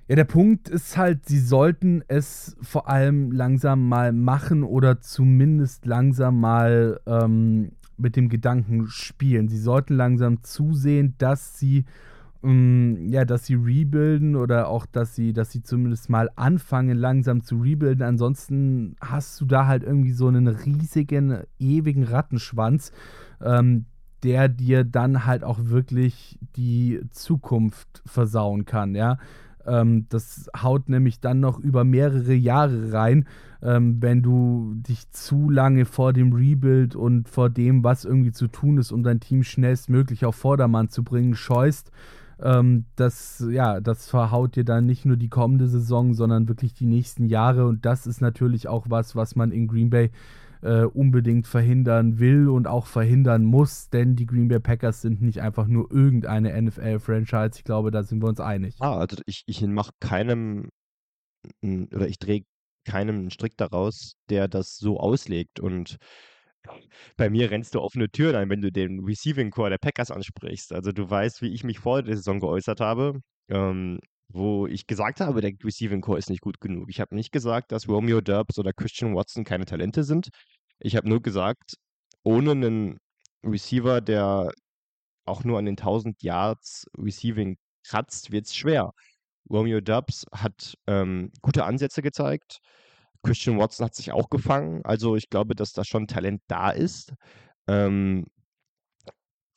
[0.08, 5.84] Ja, der Punkt ist halt, sie sollten es vor allem langsam mal machen oder zumindest
[5.84, 9.48] langsam mal ähm, mit dem Gedanken spielen.
[9.48, 11.84] Sie sollten langsam zusehen, dass sie
[12.42, 17.42] ähm, ja, dass sie rebuilden oder auch, dass sie, dass sie zumindest mal anfangen, langsam
[17.42, 18.02] zu rebuilden.
[18.02, 22.92] Ansonsten hast du da halt irgendwie so einen riesigen, ewigen Rattenschwanz,
[23.42, 23.84] ähm,
[24.22, 29.18] der dir dann halt auch wirklich die Zukunft versauen kann, ja.
[29.66, 33.26] Ähm, das haut nämlich dann noch über mehrere Jahre rein,
[33.62, 38.48] ähm, wenn du dich zu lange vor dem Rebuild und vor dem, was irgendwie zu
[38.48, 41.90] tun ist, um dein Team schnellstmöglich auf Vordermann zu bringen, scheust.
[42.40, 46.86] Ähm, das, ja, das verhaut dir dann nicht nur die kommende Saison, sondern wirklich die
[46.86, 47.66] nächsten Jahre.
[47.66, 50.10] Und das ist natürlich auch was, was man in Green Bay
[50.62, 55.40] äh, unbedingt verhindern will und auch verhindern muss, denn die Green Bay Packers sind nicht
[55.40, 57.52] einfach nur irgendeine NFL-Franchise.
[57.56, 58.76] Ich glaube, da sind wir uns einig.
[58.80, 60.68] Ah, also ich, ich mache keinem
[61.62, 62.42] oder ich drehe
[62.84, 65.60] keinem einen Strick daraus, der das so auslegt.
[65.60, 65.98] Und
[67.16, 70.72] bei mir rennst du offene Türen ein, wenn du den Receiving Core der Packers ansprichst.
[70.72, 73.20] Also du weißt, wie ich mich vor der Saison geäußert habe.
[73.48, 76.90] Ähm, wo ich gesagt habe, der Receiving Core ist nicht gut genug.
[76.90, 80.28] Ich habe nicht gesagt, dass Romeo Durbs oder Christian Watson keine Talente sind.
[80.80, 81.76] Ich habe nur gesagt,
[82.22, 82.98] ohne einen
[83.44, 84.50] Receiver, der
[85.24, 88.92] auch nur an den 1000 Yards Receiving kratzt, wird es schwer.
[89.50, 92.58] Romeo Dubs hat ähm, gute Ansätze gezeigt.
[93.22, 94.82] Christian Watson hat sich auch gefangen.
[94.84, 97.12] Also ich glaube, dass da schon Talent da ist.
[97.66, 98.26] Ähm,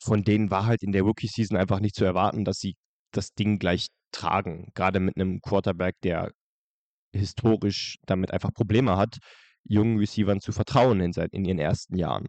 [0.02, 2.74] von denen war halt in der Rookie-Season einfach nicht zu erwarten, dass sie
[3.12, 4.70] das Ding gleich tragen.
[4.74, 6.32] Gerade mit einem Quarterback, der
[7.12, 9.18] historisch damit einfach Probleme hat,
[9.64, 12.28] jungen Receivern zu vertrauen in, in ihren ersten Jahren.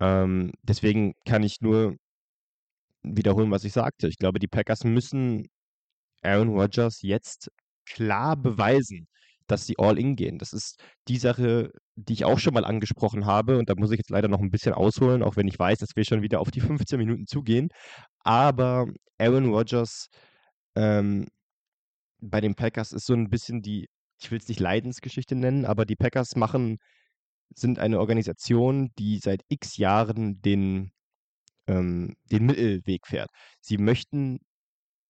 [0.00, 1.96] Ähm, deswegen kann ich nur
[3.02, 4.08] wiederholen, was ich sagte.
[4.08, 5.48] Ich glaube, die Packers müssen
[6.22, 7.50] Aaron Rodgers jetzt
[7.86, 9.08] klar beweisen,
[9.46, 10.38] dass sie all in gehen.
[10.38, 13.58] Das ist die Sache, die ich auch schon mal angesprochen habe.
[13.58, 15.96] Und da muss ich jetzt leider noch ein bisschen ausholen, auch wenn ich weiß, dass
[15.96, 17.70] wir schon wieder auf die 15 Minuten zugehen.
[18.20, 18.86] Aber
[19.18, 20.08] Aaron Rodgers
[20.78, 21.26] ähm,
[22.20, 23.88] bei den Packers ist so ein bisschen die,
[24.20, 26.78] ich will es nicht Leidensgeschichte nennen, aber die Packers machen,
[27.54, 30.92] sind eine Organisation, die seit x Jahren den,
[31.66, 33.30] ähm, den Mittelweg fährt.
[33.60, 34.38] Sie möchten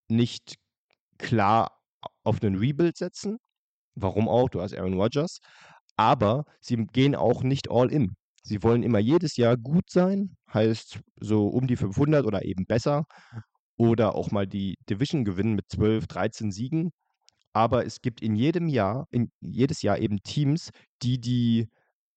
[0.08, 0.56] nicht
[1.18, 1.78] klar
[2.24, 3.38] auf einen Rebuild setzen.
[3.94, 4.48] Warum auch?
[4.48, 5.40] Du hast Aaron Rodgers.
[5.96, 8.14] Aber sie gehen auch nicht all in.
[8.42, 13.04] Sie wollen immer jedes Jahr gut sein, heißt so um die 500 oder eben besser
[13.78, 16.90] oder auch mal die Division gewinnen mit 12, 13 Siegen.
[17.54, 20.70] Aber es gibt in jedem Jahr, in jedes Jahr eben Teams,
[21.02, 21.68] die die,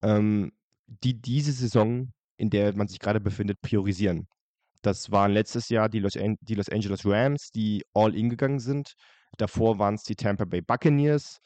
[0.02, 0.52] ähm,
[0.88, 4.28] die diese Saison, in der man sich gerade befindet, priorisieren.
[4.82, 8.60] Das waren letztes Jahr die Los, An die Los Angeles Rams, die all in gegangen
[8.60, 8.94] sind.
[9.38, 11.40] Davor waren es die Tampa Bay Buccaneers.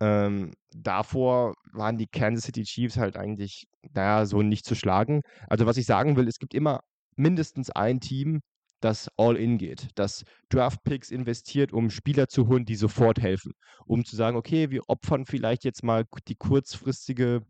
[0.00, 5.22] Ähm, davor waren die Kansas City Chiefs halt eigentlich, naja, so nicht zu schlagen.
[5.48, 6.80] Also was ich sagen will, es gibt immer
[7.16, 8.40] mindestens ein Team,
[8.80, 13.52] das All-In geht, das Draft-Picks investiert, um Spieler zu holen, die sofort helfen.
[13.86, 17.42] Um zu sagen, okay, wir opfern vielleicht jetzt mal die kurzfristige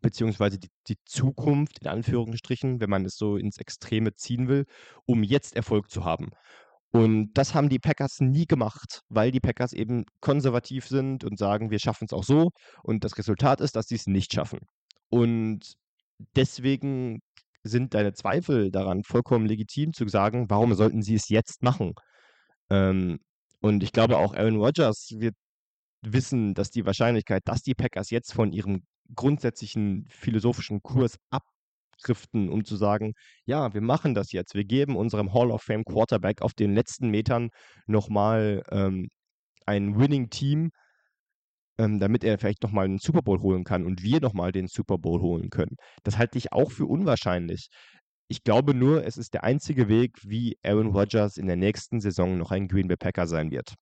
[0.00, 4.66] beziehungsweise die, die Zukunft, in Anführungsstrichen, wenn man es so ins Extreme ziehen will,
[5.06, 6.30] um jetzt Erfolg zu haben.
[6.90, 11.70] Und das haben die Packers nie gemacht, weil die Packers eben konservativ sind und sagen,
[11.70, 12.50] wir schaffen es auch so.
[12.82, 14.60] Und das Resultat ist, dass sie es nicht schaffen.
[15.10, 15.74] Und
[16.34, 17.20] deswegen
[17.62, 21.94] sind deine Zweifel daran vollkommen legitim zu sagen, warum sollten sie es jetzt machen?
[22.70, 23.18] Ähm,
[23.60, 25.34] und ich glaube auch Aaron Rodgers wird
[26.02, 28.82] wissen, dass die Wahrscheinlichkeit, dass die Packers jetzt von ihrem
[29.14, 33.14] grundsätzlichen philosophischen Kurs abdriften, um zu sagen,
[33.46, 37.10] ja, wir machen das jetzt, wir geben unserem Hall of Fame Quarterback auf den letzten
[37.10, 37.50] Metern
[37.86, 39.08] nochmal ähm,
[39.66, 40.70] ein Winning Team,
[41.78, 44.98] ähm, damit er vielleicht nochmal einen Super Bowl holen kann und wir nochmal den Super
[44.98, 45.76] Bowl holen können.
[46.02, 47.68] Das halte ich auch für unwahrscheinlich.
[48.28, 52.36] Ich glaube nur, es ist der einzige Weg, wie Aaron Rodgers in der nächsten Saison
[52.38, 53.74] noch ein Green Bay Packer sein wird.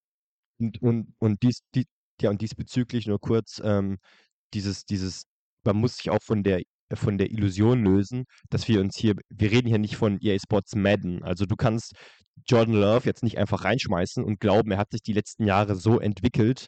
[0.59, 1.87] Und, und, und, dies, die,
[2.20, 3.98] ja, und diesbezüglich nur kurz, ähm,
[4.54, 5.24] dieses, dieses,
[5.64, 6.62] man muss sich auch von der
[6.94, 10.76] von der Illusion lösen, dass wir uns hier, wir reden hier nicht von EA Sports
[10.76, 11.22] Madden.
[11.24, 11.94] Also du kannst
[12.46, 15.98] Jordan Love jetzt nicht einfach reinschmeißen und glauben, er hat sich die letzten Jahre so
[15.98, 16.66] entwickelt,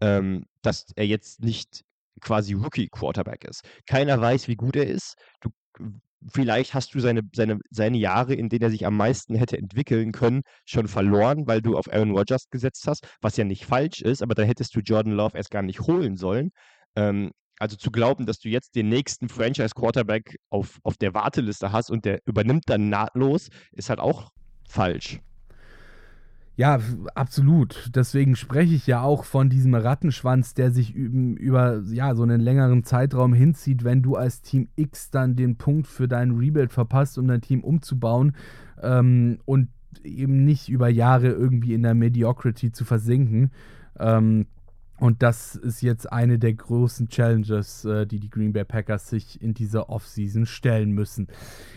[0.00, 1.82] ähm, dass er jetzt nicht
[2.20, 3.62] quasi Rookie-Quarterback ist.
[3.86, 5.14] Keiner weiß, wie gut er ist.
[5.40, 5.50] Du,
[6.32, 10.12] vielleicht hast du seine, seine, seine Jahre, in denen er sich am meisten hätte entwickeln
[10.12, 14.22] können, schon verloren, weil du auf Aaron Rodgers gesetzt hast, was ja nicht falsch ist,
[14.22, 16.50] aber dann hättest du Jordan Love erst gar nicht holen sollen.
[16.96, 21.90] Ähm, also zu glauben, dass du jetzt den nächsten Franchise-Quarterback auf, auf der Warteliste hast
[21.90, 24.30] und der übernimmt dann nahtlos, ist halt auch
[24.66, 25.20] falsch.
[26.56, 26.78] Ja,
[27.14, 27.90] absolut.
[27.94, 32.84] Deswegen spreche ich ja auch von diesem Rattenschwanz, der sich über ja, so einen längeren
[32.84, 37.28] Zeitraum hinzieht, wenn du als Team X dann den Punkt für dein Rebuild verpasst, um
[37.28, 38.36] dein Team umzubauen
[38.82, 39.68] ähm, und
[40.04, 43.50] eben nicht über Jahre irgendwie in der Mediocrity zu versinken.
[43.98, 44.46] Ähm,
[45.00, 49.40] und das ist jetzt eine der großen Challenges, äh, die die Green Bay Packers sich
[49.42, 51.28] in dieser Offseason stellen müssen.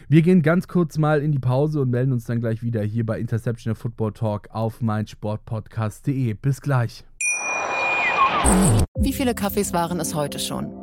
[0.10, 3.06] Wir gehen ganz kurz mal in die Pause und melden uns dann gleich wieder hier
[3.06, 6.34] bei Interception Football Talk auf meinsportpodcast.de.
[6.34, 7.04] Bis gleich.
[9.00, 10.83] Wie viele Kaffees waren es heute schon?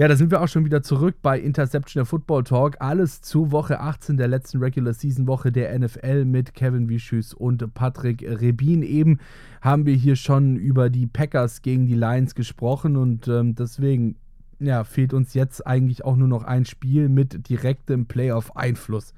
[0.00, 2.76] Ja, da sind wir auch schon wieder zurück bei Interception der Football Talk.
[2.80, 7.74] Alles zu Woche 18 der letzten Regular Season Woche der NFL mit Kevin Wischüs und
[7.74, 8.82] Patrick Rebin.
[8.82, 9.18] Eben
[9.60, 14.16] haben wir hier schon über die Packers gegen die Lions gesprochen und ähm, deswegen
[14.58, 19.12] ja, fehlt uns jetzt eigentlich auch nur noch ein Spiel mit direktem Playoff-Einfluss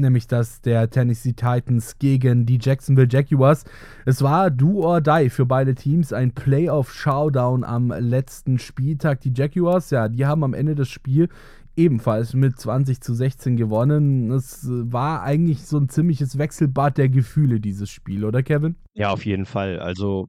[0.00, 3.64] nämlich das der Tennessee Titans gegen die Jacksonville Jaguars.
[4.06, 9.20] Es war do or die für beide Teams, ein Playoff-Showdown am letzten Spieltag.
[9.20, 11.28] Die Jaguars, ja, die haben am Ende das Spiel
[11.76, 14.30] ebenfalls mit 20 zu 16 gewonnen.
[14.32, 18.76] Es war eigentlich so ein ziemliches Wechselbad der Gefühle, dieses Spiel, oder Kevin?
[18.94, 19.78] Ja, auf jeden Fall.
[19.78, 20.26] Also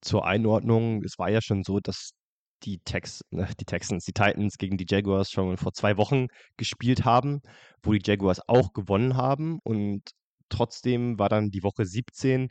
[0.00, 2.12] zur Einordnung, es war ja schon so, dass
[2.64, 7.04] die, Tex äh, die Texans, die Titans gegen die Jaguars schon vor zwei Wochen gespielt
[7.04, 7.42] haben,
[7.82, 9.58] wo die Jaguars auch gewonnen haben.
[9.64, 10.02] Und
[10.48, 12.50] trotzdem war dann die Woche 17,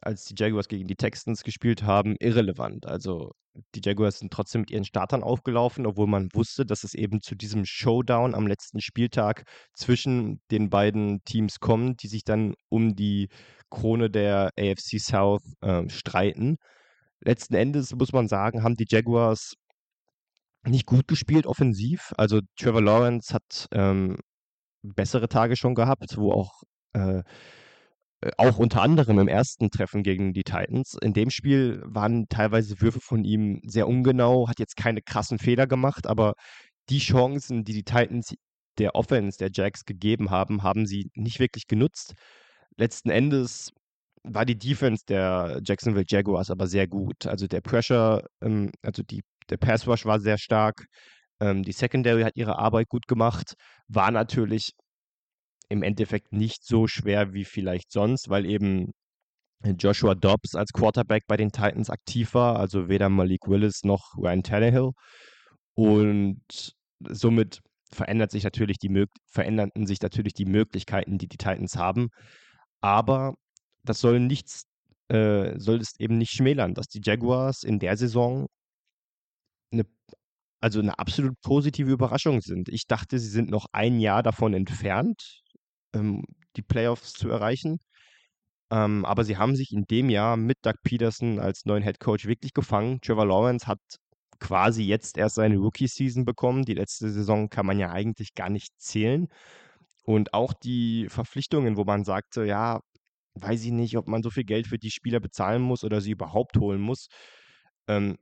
[0.00, 2.86] als die Jaguars gegen die Texans gespielt haben, irrelevant.
[2.86, 3.32] Also
[3.74, 7.34] die Jaguars sind trotzdem mit ihren Startern aufgelaufen, obwohl man wusste, dass es eben zu
[7.34, 13.28] diesem Showdown am letzten Spieltag zwischen den beiden Teams kommt, die sich dann um die
[13.70, 16.58] Krone der AFC South äh, streiten
[17.24, 19.54] letzten Endes muss man sagen, haben die Jaguars
[20.64, 22.12] nicht gut gespielt offensiv.
[22.16, 24.18] Also Trevor Lawrence hat ähm,
[24.82, 26.62] bessere Tage schon gehabt, wo auch
[26.94, 27.22] äh,
[28.22, 30.96] äh, auch unter anderem im ersten Treffen gegen die Titans.
[31.02, 35.66] In dem Spiel waren teilweise Würfe von ihm sehr ungenau, hat jetzt keine krassen Fehler
[35.66, 36.34] gemacht, aber
[36.88, 38.34] die Chancen, die die Titans
[38.78, 42.14] der Offense der Jacks gegeben haben, haben sie nicht wirklich genutzt.
[42.76, 43.72] Letzten Endes
[44.24, 47.26] war die Defense der Jacksonville Jaguars aber sehr gut.
[47.26, 50.86] Also der Pressure, ähm, also die, der Pass Rush war sehr stark.
[51.40, 53.54] Ähm, die Secondary hat ihre Arbeit gut gemacht.
[53.88, 54.72] War natürlich
[55.68, 58.92] im Endeffekt nicht so schwer wie vielleicht sonst, weil eben
[59.78, 64.42] Joshua Dobbs als Quarterback bei den Titans aktiv war, also weder Malik Willis noch Ryan
[64.42, 64.90] Tannehill.
[65.74, 66.74] Und
[67.08, 67.60] somit
[67.92, 72.08] verändert sich natürlich die, veränderten sich natürlich die Möglichkeiten, die die Titans haben.
[72.80, 73.34] Aber
[73.84, 74.64] das soll nichts,
[75.08, 78.46] äh, soll es eben nicht schmälern, dass die Jaguars in der Saison
[79.72, 79.84] eine,
[80.60, 82.68] also eine absolut positive Überraschung sind.
[82.68, 85.42] Ich dachte, sie sind noch ein Jahr davon entfernt,
[85.94, 86.24] ähm,
[86.56, 87.78] die Playoffs zu erreichen.
[88.70, 92.26] Ähm, aber sie haben sich in dem Jahr mit Doug Peterson als neuen Head Coach
[92.26, 93.00] wirklich gefangen.
[93.02, 93.80] Trevor Lawrence hat
[94.40, 96.64] quasi jetzt erst seine Rookie-Season bekommen.
[96.64, 99.28] Die letzte Saison kann man ja eigentlich gar nicht zählen.
[100.04, 102.80] Und auch die Verpflichtungen, wo man sagte, ja,
[103.34, 106.12] weiß ich nicht, ob man so viel Geld für die Spieler bezahlen muss oder sie
[106.12, 107.08] überhaupt holen muss.
[107.88, 108.18] Ähm,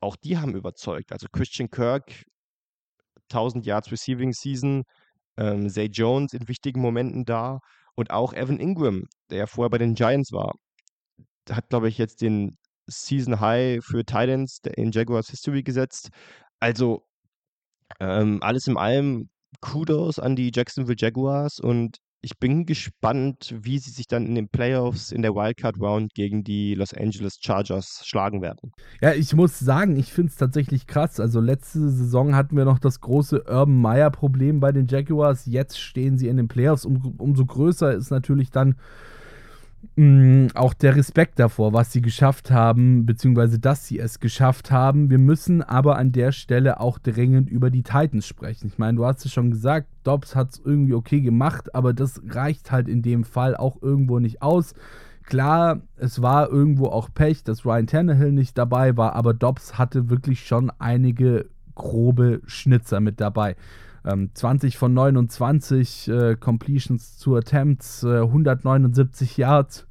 [0.00, 1.12] auch die haben überzeugt.
[1.12, 2.24] Also Christian Kirk,
[3.30, 4.84] 1000 Yards Receiving Season,
[5.38, 7.60] ähm, Zay Jones in wichtigen Momenten da
[7.94, 10.54] und auch Evan Ingram, der ja vorher bei den Giants war,
[11.50, 16.10] hat, glaube ich, jetzt den Season High für Titans in Jaguars History gesetzt.
[16.60, 17.06] Also
[18.00, 19.30] ähm, alles in allem
[19.60, 24.48] Kudos an die Jacksonville Jaguars und ich bin gespannt, wie sie sich dann in den
[24.48, 28.72] Playoffs in der Wildcard Round gegen die Los Angeles Chargers schlagen werden.
[29.00, 31.18] Ja, ich muss sagen, ich finde es tatsächlich krass.
[31.18, 35.46] Also letzte Saison hatten wir noch das große Urban Meyer Problem bei den Jaguars.
[35.46, 36.84] Jetzt stehen sie in den Playoffs.
[36.84, 38.76] Um, umso größer ist natürlich dann
[39.96, 45.10] mh, auch der Respekt davor, was sie geschafft haben, beziehungsweise dass sie es geschafft haben.
[45.10, 48.66] Wir müssen aber an der Stelle auch dringend über die Titans sprechen.
[48.66, 52.20] Ich meine, du hast es schon gesagt, Dobbs hat es irgendwie okay gemacht, aber das
[52.28, 54.74] reicht halt in dem Fall auch irgendwo nicht aus.
[55.24, 60.10] Klar, es war irgendwo auch Pech, dass Ryan Tannehill nicht dabei war, aber Dobbs hatte
[60.10, 63.56] wirklich schon einige grobe Schnitzer mit dabei.
[64.04, 69.86] 20 ähm, von 29 äh, Completions zu Attempts, äh, 179 Yards,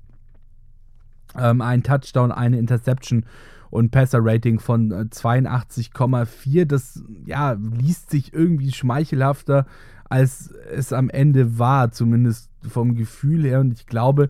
[1.38, 3.26] ähm, ein Touchdown, eine Interception
[3.70, 6.62] und Passer-Rating von 82,4.
[6.62, 9.66] Äh, das ja, liest sich irgendwie schmeichelhafter,
[10.09, 13.62] als es am Ende war, zumindest vom Gefühl her.
[13.62, 14.30] Und ich glaube,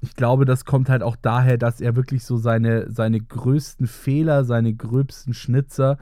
[0.00, 4.44] ich glaube, das kommt halt auch daher, dass er wirklich so seine, seine größten Fehler,
[4.44, 5.98] seine gröbsten Schnitzer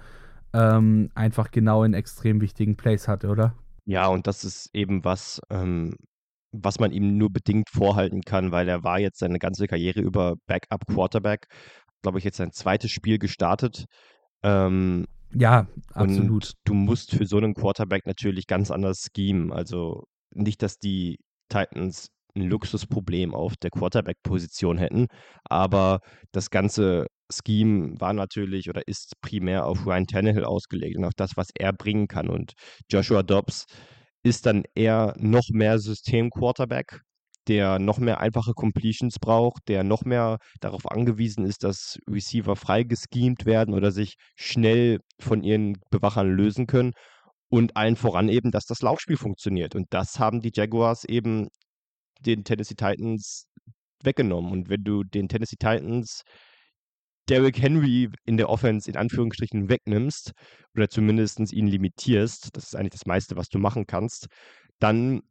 [0.53, 3.55] ähm, einfach genau in extrem wichtigen Plays hatte, oder?
[3.85, 5.95] Ja, und das ist eben was, ähm,
[6.53, 10.37] was man ihm nur bedingt vorhalten kann, weil er war jetzt seine ganze Karriere über
[10.47, 11.47] Backup Quarterback,
[12.03, 13.85] glaube ich, jetzt sein zweites Spiel gestartet.
[14.43, 16.31] Ähm, ja, absolut.
[16.31, 19.53] Und du musst für so einen Quarterback natürlich ganz anders schemen.
[19.53, 21.19] Also nicht, dass die
[21.49, 25.07] Titans ein Luxusproblem auf der Quarterback-Position hätten.
[25.45, 26.01] Aber
[26.33, 31.37] das ganze Scheme war natürlich oder ist primär auf Ryan Tannehill ausgelegt und auf das,
[31.37, 32.29] was er bringen kann.
[32.29, 32.53] Und
[32.91, 33.67] Joshua Dobbs
[34.23, 37.01] ist dann eher noch mehr System-Quarterback,
[37.49, 42.83] der noch mehr einfache Completions braucht, der noch mehr darauf angewiesen ist, dass Receiver frei
[42.83, 46.93] geschemt werden oder sich schnell von ihren Bewachern lösen können.
[47.51, 49.75] Und allen voran eben, dass das Laufspiel funktioniert.
[49.75, 51.49] Und das haben die Jaguars eben
[52.21, 53.47] den Tennessee Titans
[54.03, 54.53] weggenommen.
[54.53, 56.25] Und wenn du den Tennessee Titans
[57.29, 60.33] Derrick Henry in der Offense in Anführungsstrichen wegnimmst
[60.75, 64.27] oder zumindest ihn limitierst, das ist eigentlich das meiste, was du machen kannst,
[64.79, 65.23] dann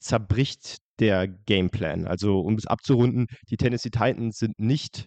[0.00, 2.06] zerbricht der Gameplan.
[2.06, 5.06] Also um es abzurunden, die Tennessee Titans sind nicht,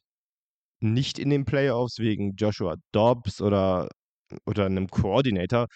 [0.80, 3.90] nicht in den Playoffs wegen Joshua Dobbs oder,
[4.46, 5.68] oder einem Coordinator,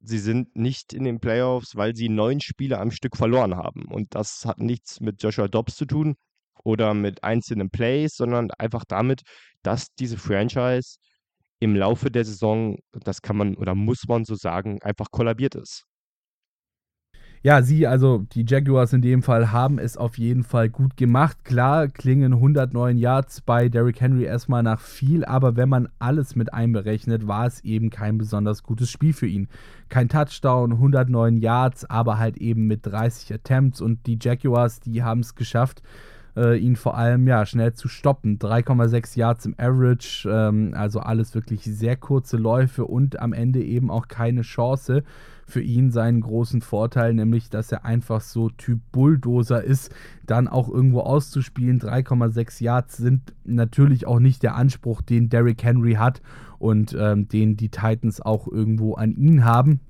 [0.00, 3.86] sie sind nicht in den Playoffs, weil sie neun Spiele am Stück verloren haben.
[3.86, 6.16] Und das hat nichts mit Joshua Dobbs zu tun
[6.64, 9.22] oder mit einzelnen Plays, sondern einfach damit,
[9.62, 10.98] dass diese Franchise
[11.60, 15.84] im Laufe der Saison, das kann man oder muss man so sagen, einfach kollabiert ist.
[17.44, 21.44] Ja, sie, also die Jaguars in dem Fall, haben es auf jeden Fall gut gemacht.
[21.44, 26.52] Klar klingen 109 Yards bei Derrick Henry erstmal nach viel, aber wenn man alles mit
[26.52, 29.46] einberechnet, war es eben kein besonders gutes Spiel für ihn.
[29.88, 35.20] Kein Touchdown, 109 Yards, aber halt eben mit 30 Attempts und die Jaguars, die haben
[35.20, 35.80] es geschafft,
[36.38, 38.38] äh, ihn vor allem ja schnell zu stoppen.
[38.38, 43.90] 3,6 Yards im Average, ähm, also alles wirklich sehr kurze Läufe und am Ende eben
[43.90, 45.02] auch keine Chance
[45.46, 49.92] für ihn seinen großen Vorteil, nämlich dass er einfach so Typ Bulldozer ist,
[50.26, 51.80] dann auch irgendwo auszuspielen.
[51.80, 56.20] 3,6 Yards sind natürlich auch nicht der Anspruch, den Derrick Henry hat
[56.58, 59.80] und ähm, den die Titans auch irgendwo an ihn haben.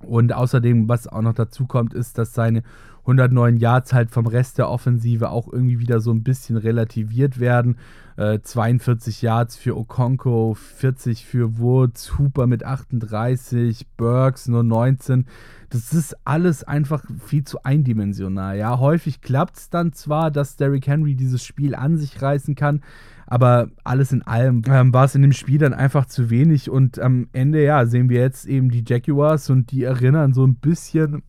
[0.00, 2.62] Und außerdem, was auch noch dazu kommt, ist, dass seine
[3.00, 7.78] 109 Yards halt vom Rest der Offensive auch irgendwie wieder so ein bisschen relativiert werden.
[8.16, 15.24] Äh, 42 Yards für Okonko, 40 für Woods, Hooper mit 38, Burks nur 19.
[15.70, 18.58] Das ist alles einfach viel zu eindimensional.
[18.58, 22.82] Ja, häufig klappt es dann zwar, dass Derrick Henry dieses Spiel an sich reißen kann,
[23.30, 26.98] aber alles in allem ähm, war es in dem Spiel dann einfach zu wenig und
[26.98, 31.22] am Ende, ja, sehen wir jetzt eben die Jaguars und die erinnern so ein bisschen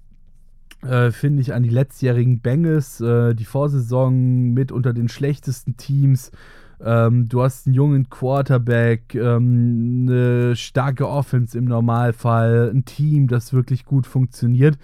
[0.82, 6.32] äh, finde ich, an die letztjährigen Bengals, äh, die Vorsaison mit unter den schlechtesten Teams.
[6.82, 13.52] Ähm, du hast einen jungen Quarterback, ähm, eine starke Offense im Normalfall, ein Team, das
[13.52, 14.78] wirklich gut funktioniert.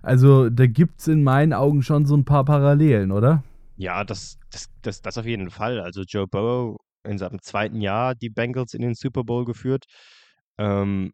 [0.00, 3.44] Also da gibt es in meinen Augen schon so ein paar Parallelen, oder?
[3.76, 5.80] Ja, das, das, das, das auf jeden Fall.
[5.80, 9.86] Also Joe Burrow in seinem zweiten Jahr die Bengals in den Super Bowl geführt.
[10.58, 11.12] Ähm,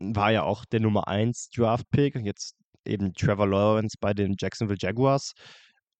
[0.00, 2.16] war ja auch der Nummer 1 Draft-Pick.
[2.16, 5.32] Jetzt eben Trevor Lawrence bei den Jacksonville Jaguars.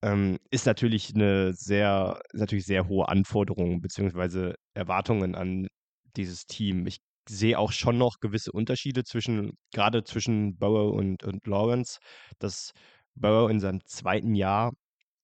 [0.02, 4.54] Ähm, ist natürlich eine sehr, natürlich sehr hohe Anforderungen bzw.
[4.74, 5.68] Erwartungen an
[6.16, 6.86] dieses Team.
[6.86, 11.98] Ich sehe auch schon noch gewisse Unterschiede zwischen, gerade zwischen Burrow und, und Lawrence,
[12.40, 12.72] dass
[13.14, 14.72] Burrow in seinem zweiten Jahr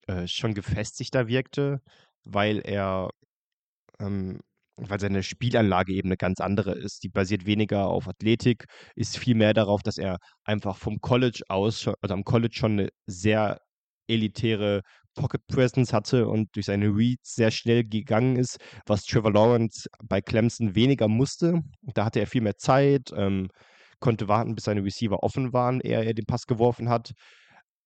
[0.09, 1.81] äh, schon gefestigter wirkte,
[2.25, 3.11] weil er
[4.01, 4.41] ähm,
[4.79, 7.03] weil seine Spielanlage eben eine ganz andere ist.
[7.03, 11.89] Die basiert weniger auf Athletik, ist viel mehr darauf, dass er einfach vom College aus,
[12.01, 13.61] also am College schon eine sehr
[14.09, 14.83] elitäre
[15.15, 20.21] Pocket Presence hatte und durch seine Reads sehr schnell gegangen ist, was Trevor Lawrence bei
[20.21, 21.61] Clemson weniger musste.
[21.83, 23.49] Da hatte er viel mehr Zeit, ähm,
[24.01, 27.13] konnte warten, bis seine Receiver offen waren, ehe er den Pass geworfen hat.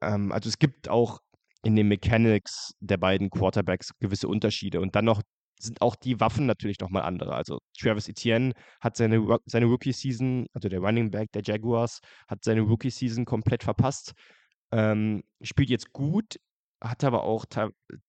[0.03, 1.21] Ähm, also es gibt auch
[1.63, 4.81] in den Mechanics der beiden Quarterbacks gewisse Unterschiede.
[4.81, 5.23] Und dann noch
[5.63, 7.35] sind auch die Waffen natürlich nochmal andere.
[7.35, 12.63] Also Travis Etienne hat seine, seine Rookie-Season, also der Running Back der Jaguars, hat seine
[12.63, 14.13] Rookie-Season komplett verpasst.
[14.73, 16.37] Ähm, spielt jetzt gut,
[16.83, 17.45] hat aber auch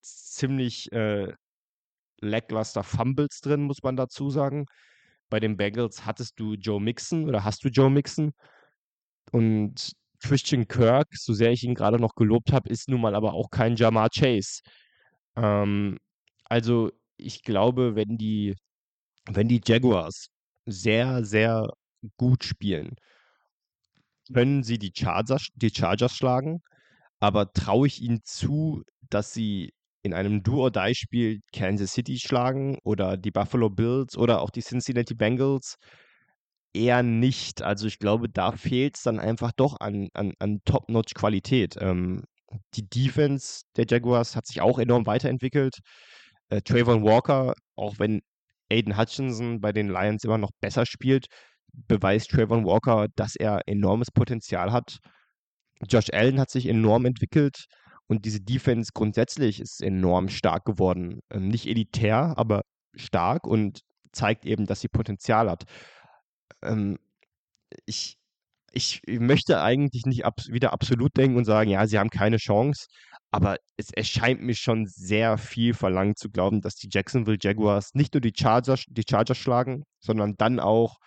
[0.02, 1.32] ziemlich äh,
[2.22, 4.66] lackluster Fumbles drin, muss man dazu sagen.
[5.30, 8.34] Bei den Bengals hattest du Joe Mixon oder hast du Joe Mixon.
[9.32, 9.94] Und
[10.24, 13.50] Christian Kirk, so sehr ich ihn gerade noch gelobt habe, ist nun mal aber auch
[13.52, 14.62] kein Jamar Chase.
[15.38, 16.00] Ähm,
[16.46, 18.56] also ich glaube, wenn die,
[19.28, 20.28] wenn die Jaguars
[20.66, 21.68] sehr, sehr
[22.18, 22.96] gut spielen,
[24.34, 26.62] können sie die Chargers, die Chargers schlagen,
[27.20, 33.32] aber traue ich ihnen zu, dass sie in einem Do-or-Die-Spiel Kansas City schlagen oder die
[33.32, 35.78] Buffalo Bills oder auch die Cincinnati Bengals?
[36.74, 37.62] Eher nicht.
[37.62, 41.76] Also ich glaube, da fehlt es dann einfach doch an, an, an Top-Notch-Qualität.
[41.80, 42.24] Ähm,
[42.76, 45.80] die Defense der Jaguars hat sich auch enorm weiterentwickelt.
[46.50, 48.22] Äh, Trayvon Walker, auch wenn
[48.72, 51.28] Aiden Hutchinson bei den Lions immer noch besser spielt,
[51.88, 54.98] beweist Trayvon Walker, dass er enormes Potenzial hat.
[55.88, 57.66] Josh Allen hat sich enorm entwickelt
[58.08, 61.20] und diese Defense grundsätzlich ist enorm stark geworden.
[61.30, 62.62] Ähm, nicht elitär, aber
[62.96, 65.64] stark und zeigt eben, dass sie Potenzial hat.
[66.62, 66.98] Ähm,
[67.86, 68.18] ich,
[68.72, 72.88] ich möchte eigentlich nicht ab, wieder absolut denken und sagen, ja, sie haben keine Chance,
[73.32, 78.14] aber es erscheint mir schon sehr viel verlangt zu glauben, dass die Jacksonville Jaguars nicht
[78.14, 80.98] nur die Chargers, die Chargers schlagen, sondern dann auch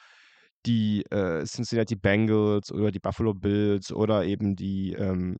[0.67, 5.37] die äh, Cincinnati Bengals oder die Buffalo Bills oder eben die, ähm,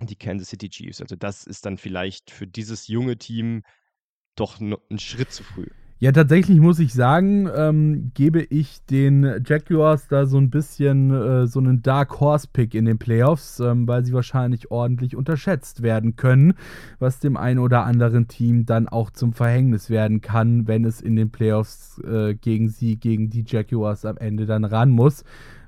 [0.00, 1.00] die Kansas City Chiefs.
[1.00, 3.62] Also das ist dann vielleicht für dieses junge Team
[4.36, 5.66] doch ein Schritt zu früh.
[6.00, 11.46] Ja, tatsächlich muss ich sagen, ähm, gebe ich den Jaguars da so ein bisschen äh,
[11.46, 16.16] so einen Dark Horse Pick in den Playoffs, ähm, weil sie wahrscheinlich ordentlich unterschätzt werden
[16.16, 16.54] können,
[16.98, 21.14] was dem einen oder anderen Team dann auch zum Verhängnis werden kann, wenn es in
[21.14, 25.24] den Playoffs äh, gegen sie, gegen die Jaguars am Ende dann ran muss.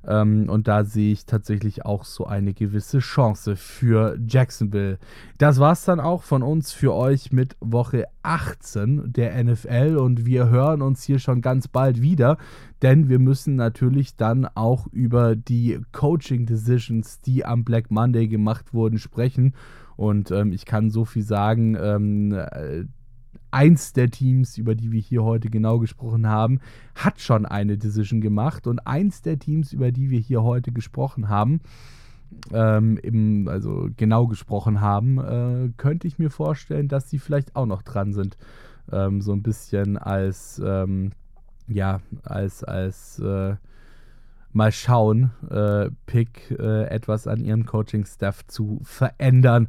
[0.07, 4.99] Ähm, und da sehe ich tatsächlich auch so eine gewisse Chance für Jacksonville.
[5.39, 10.25] Das war es dann auch von uns für euch mit Woche 18 der NFL und
[10.25, 12.39] wir hören uns hier schon ganz bald wieder,
[12.83, 18.73] denn wir müssen natürlich dann auch über die Coaching Decisions, die am Black Monday gemacht
[18.73, 19.55] wurden, sprechen.
[19.97, 22.85] Und ähm, ich kann so viel sagen, ähm, äh,
[23.51, 26.61] eins der Teams, über die wir hier heute genau gesprochen haben,
[26.95, 31.29] hat schon eine Decision gemacht und eins der Teams, über die wir hier heute gesprochen
[31.29, 31.61] haben,
[32.53, 37.67] ähm, im, also genau gesprochen haben, äh, könnte ich mir vorstellen, dass sie vielleicht auch
[37.67, 38.37] noch dran sind.
[38.93, 41.13] Ähm, so ein bisschen als, ähm,
[41.67, 43.57] ja, als, als äh,
[44.53, 49.69] mal schauen, äh, Pick äh, etwas an ihrem Coaching-Staff zu verändern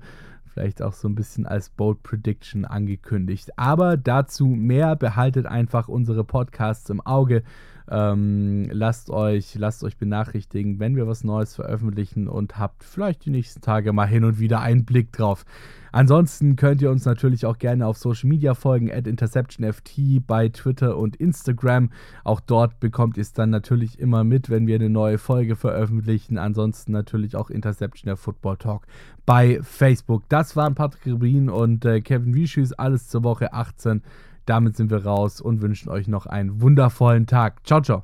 [0.58, 3.60] vielleicht auch so ein bisschen als Bold Prediction angekündigt.
[3.60, 7.44] Aber dazu mehr, behaltet einfach unsere Podcasts im Auge.
[7.88, 13.30] Ähm, lasst euch, lasst euch benachrichtigen, wenn wir was Neues veröffentlichen und habt vielleicht die
[13.30, 15.46] nächsten Tage mal hin und wieder einen Blick drauf.
[15.92, 20.98] Ansonsten könnt ihr uns natürlich auch gerne auf Social Media folgen, at InterceptionFT bei Twitter
[20.98, 21.90] und Instagram.
[22.24, 26.38] Auch dort bekommt ihr es dann natürlich immer mit, wenn wir eine neue Folge veröffentlichen.
[26.38, 28.86] Ansonsten natürlich auch Interception der Football Talk
[29.26, 30.24] bei Facebook.
[30.30, 34.02] Das waren Patrick Rubin und äh, Kevin Wieschüß, alles zur Woche 18.
[34.46, 37.66] Damit sind wir raus und wünschen euch noch einen wundervollen Tag.
[37.66, 38.04] Ciao, ciao.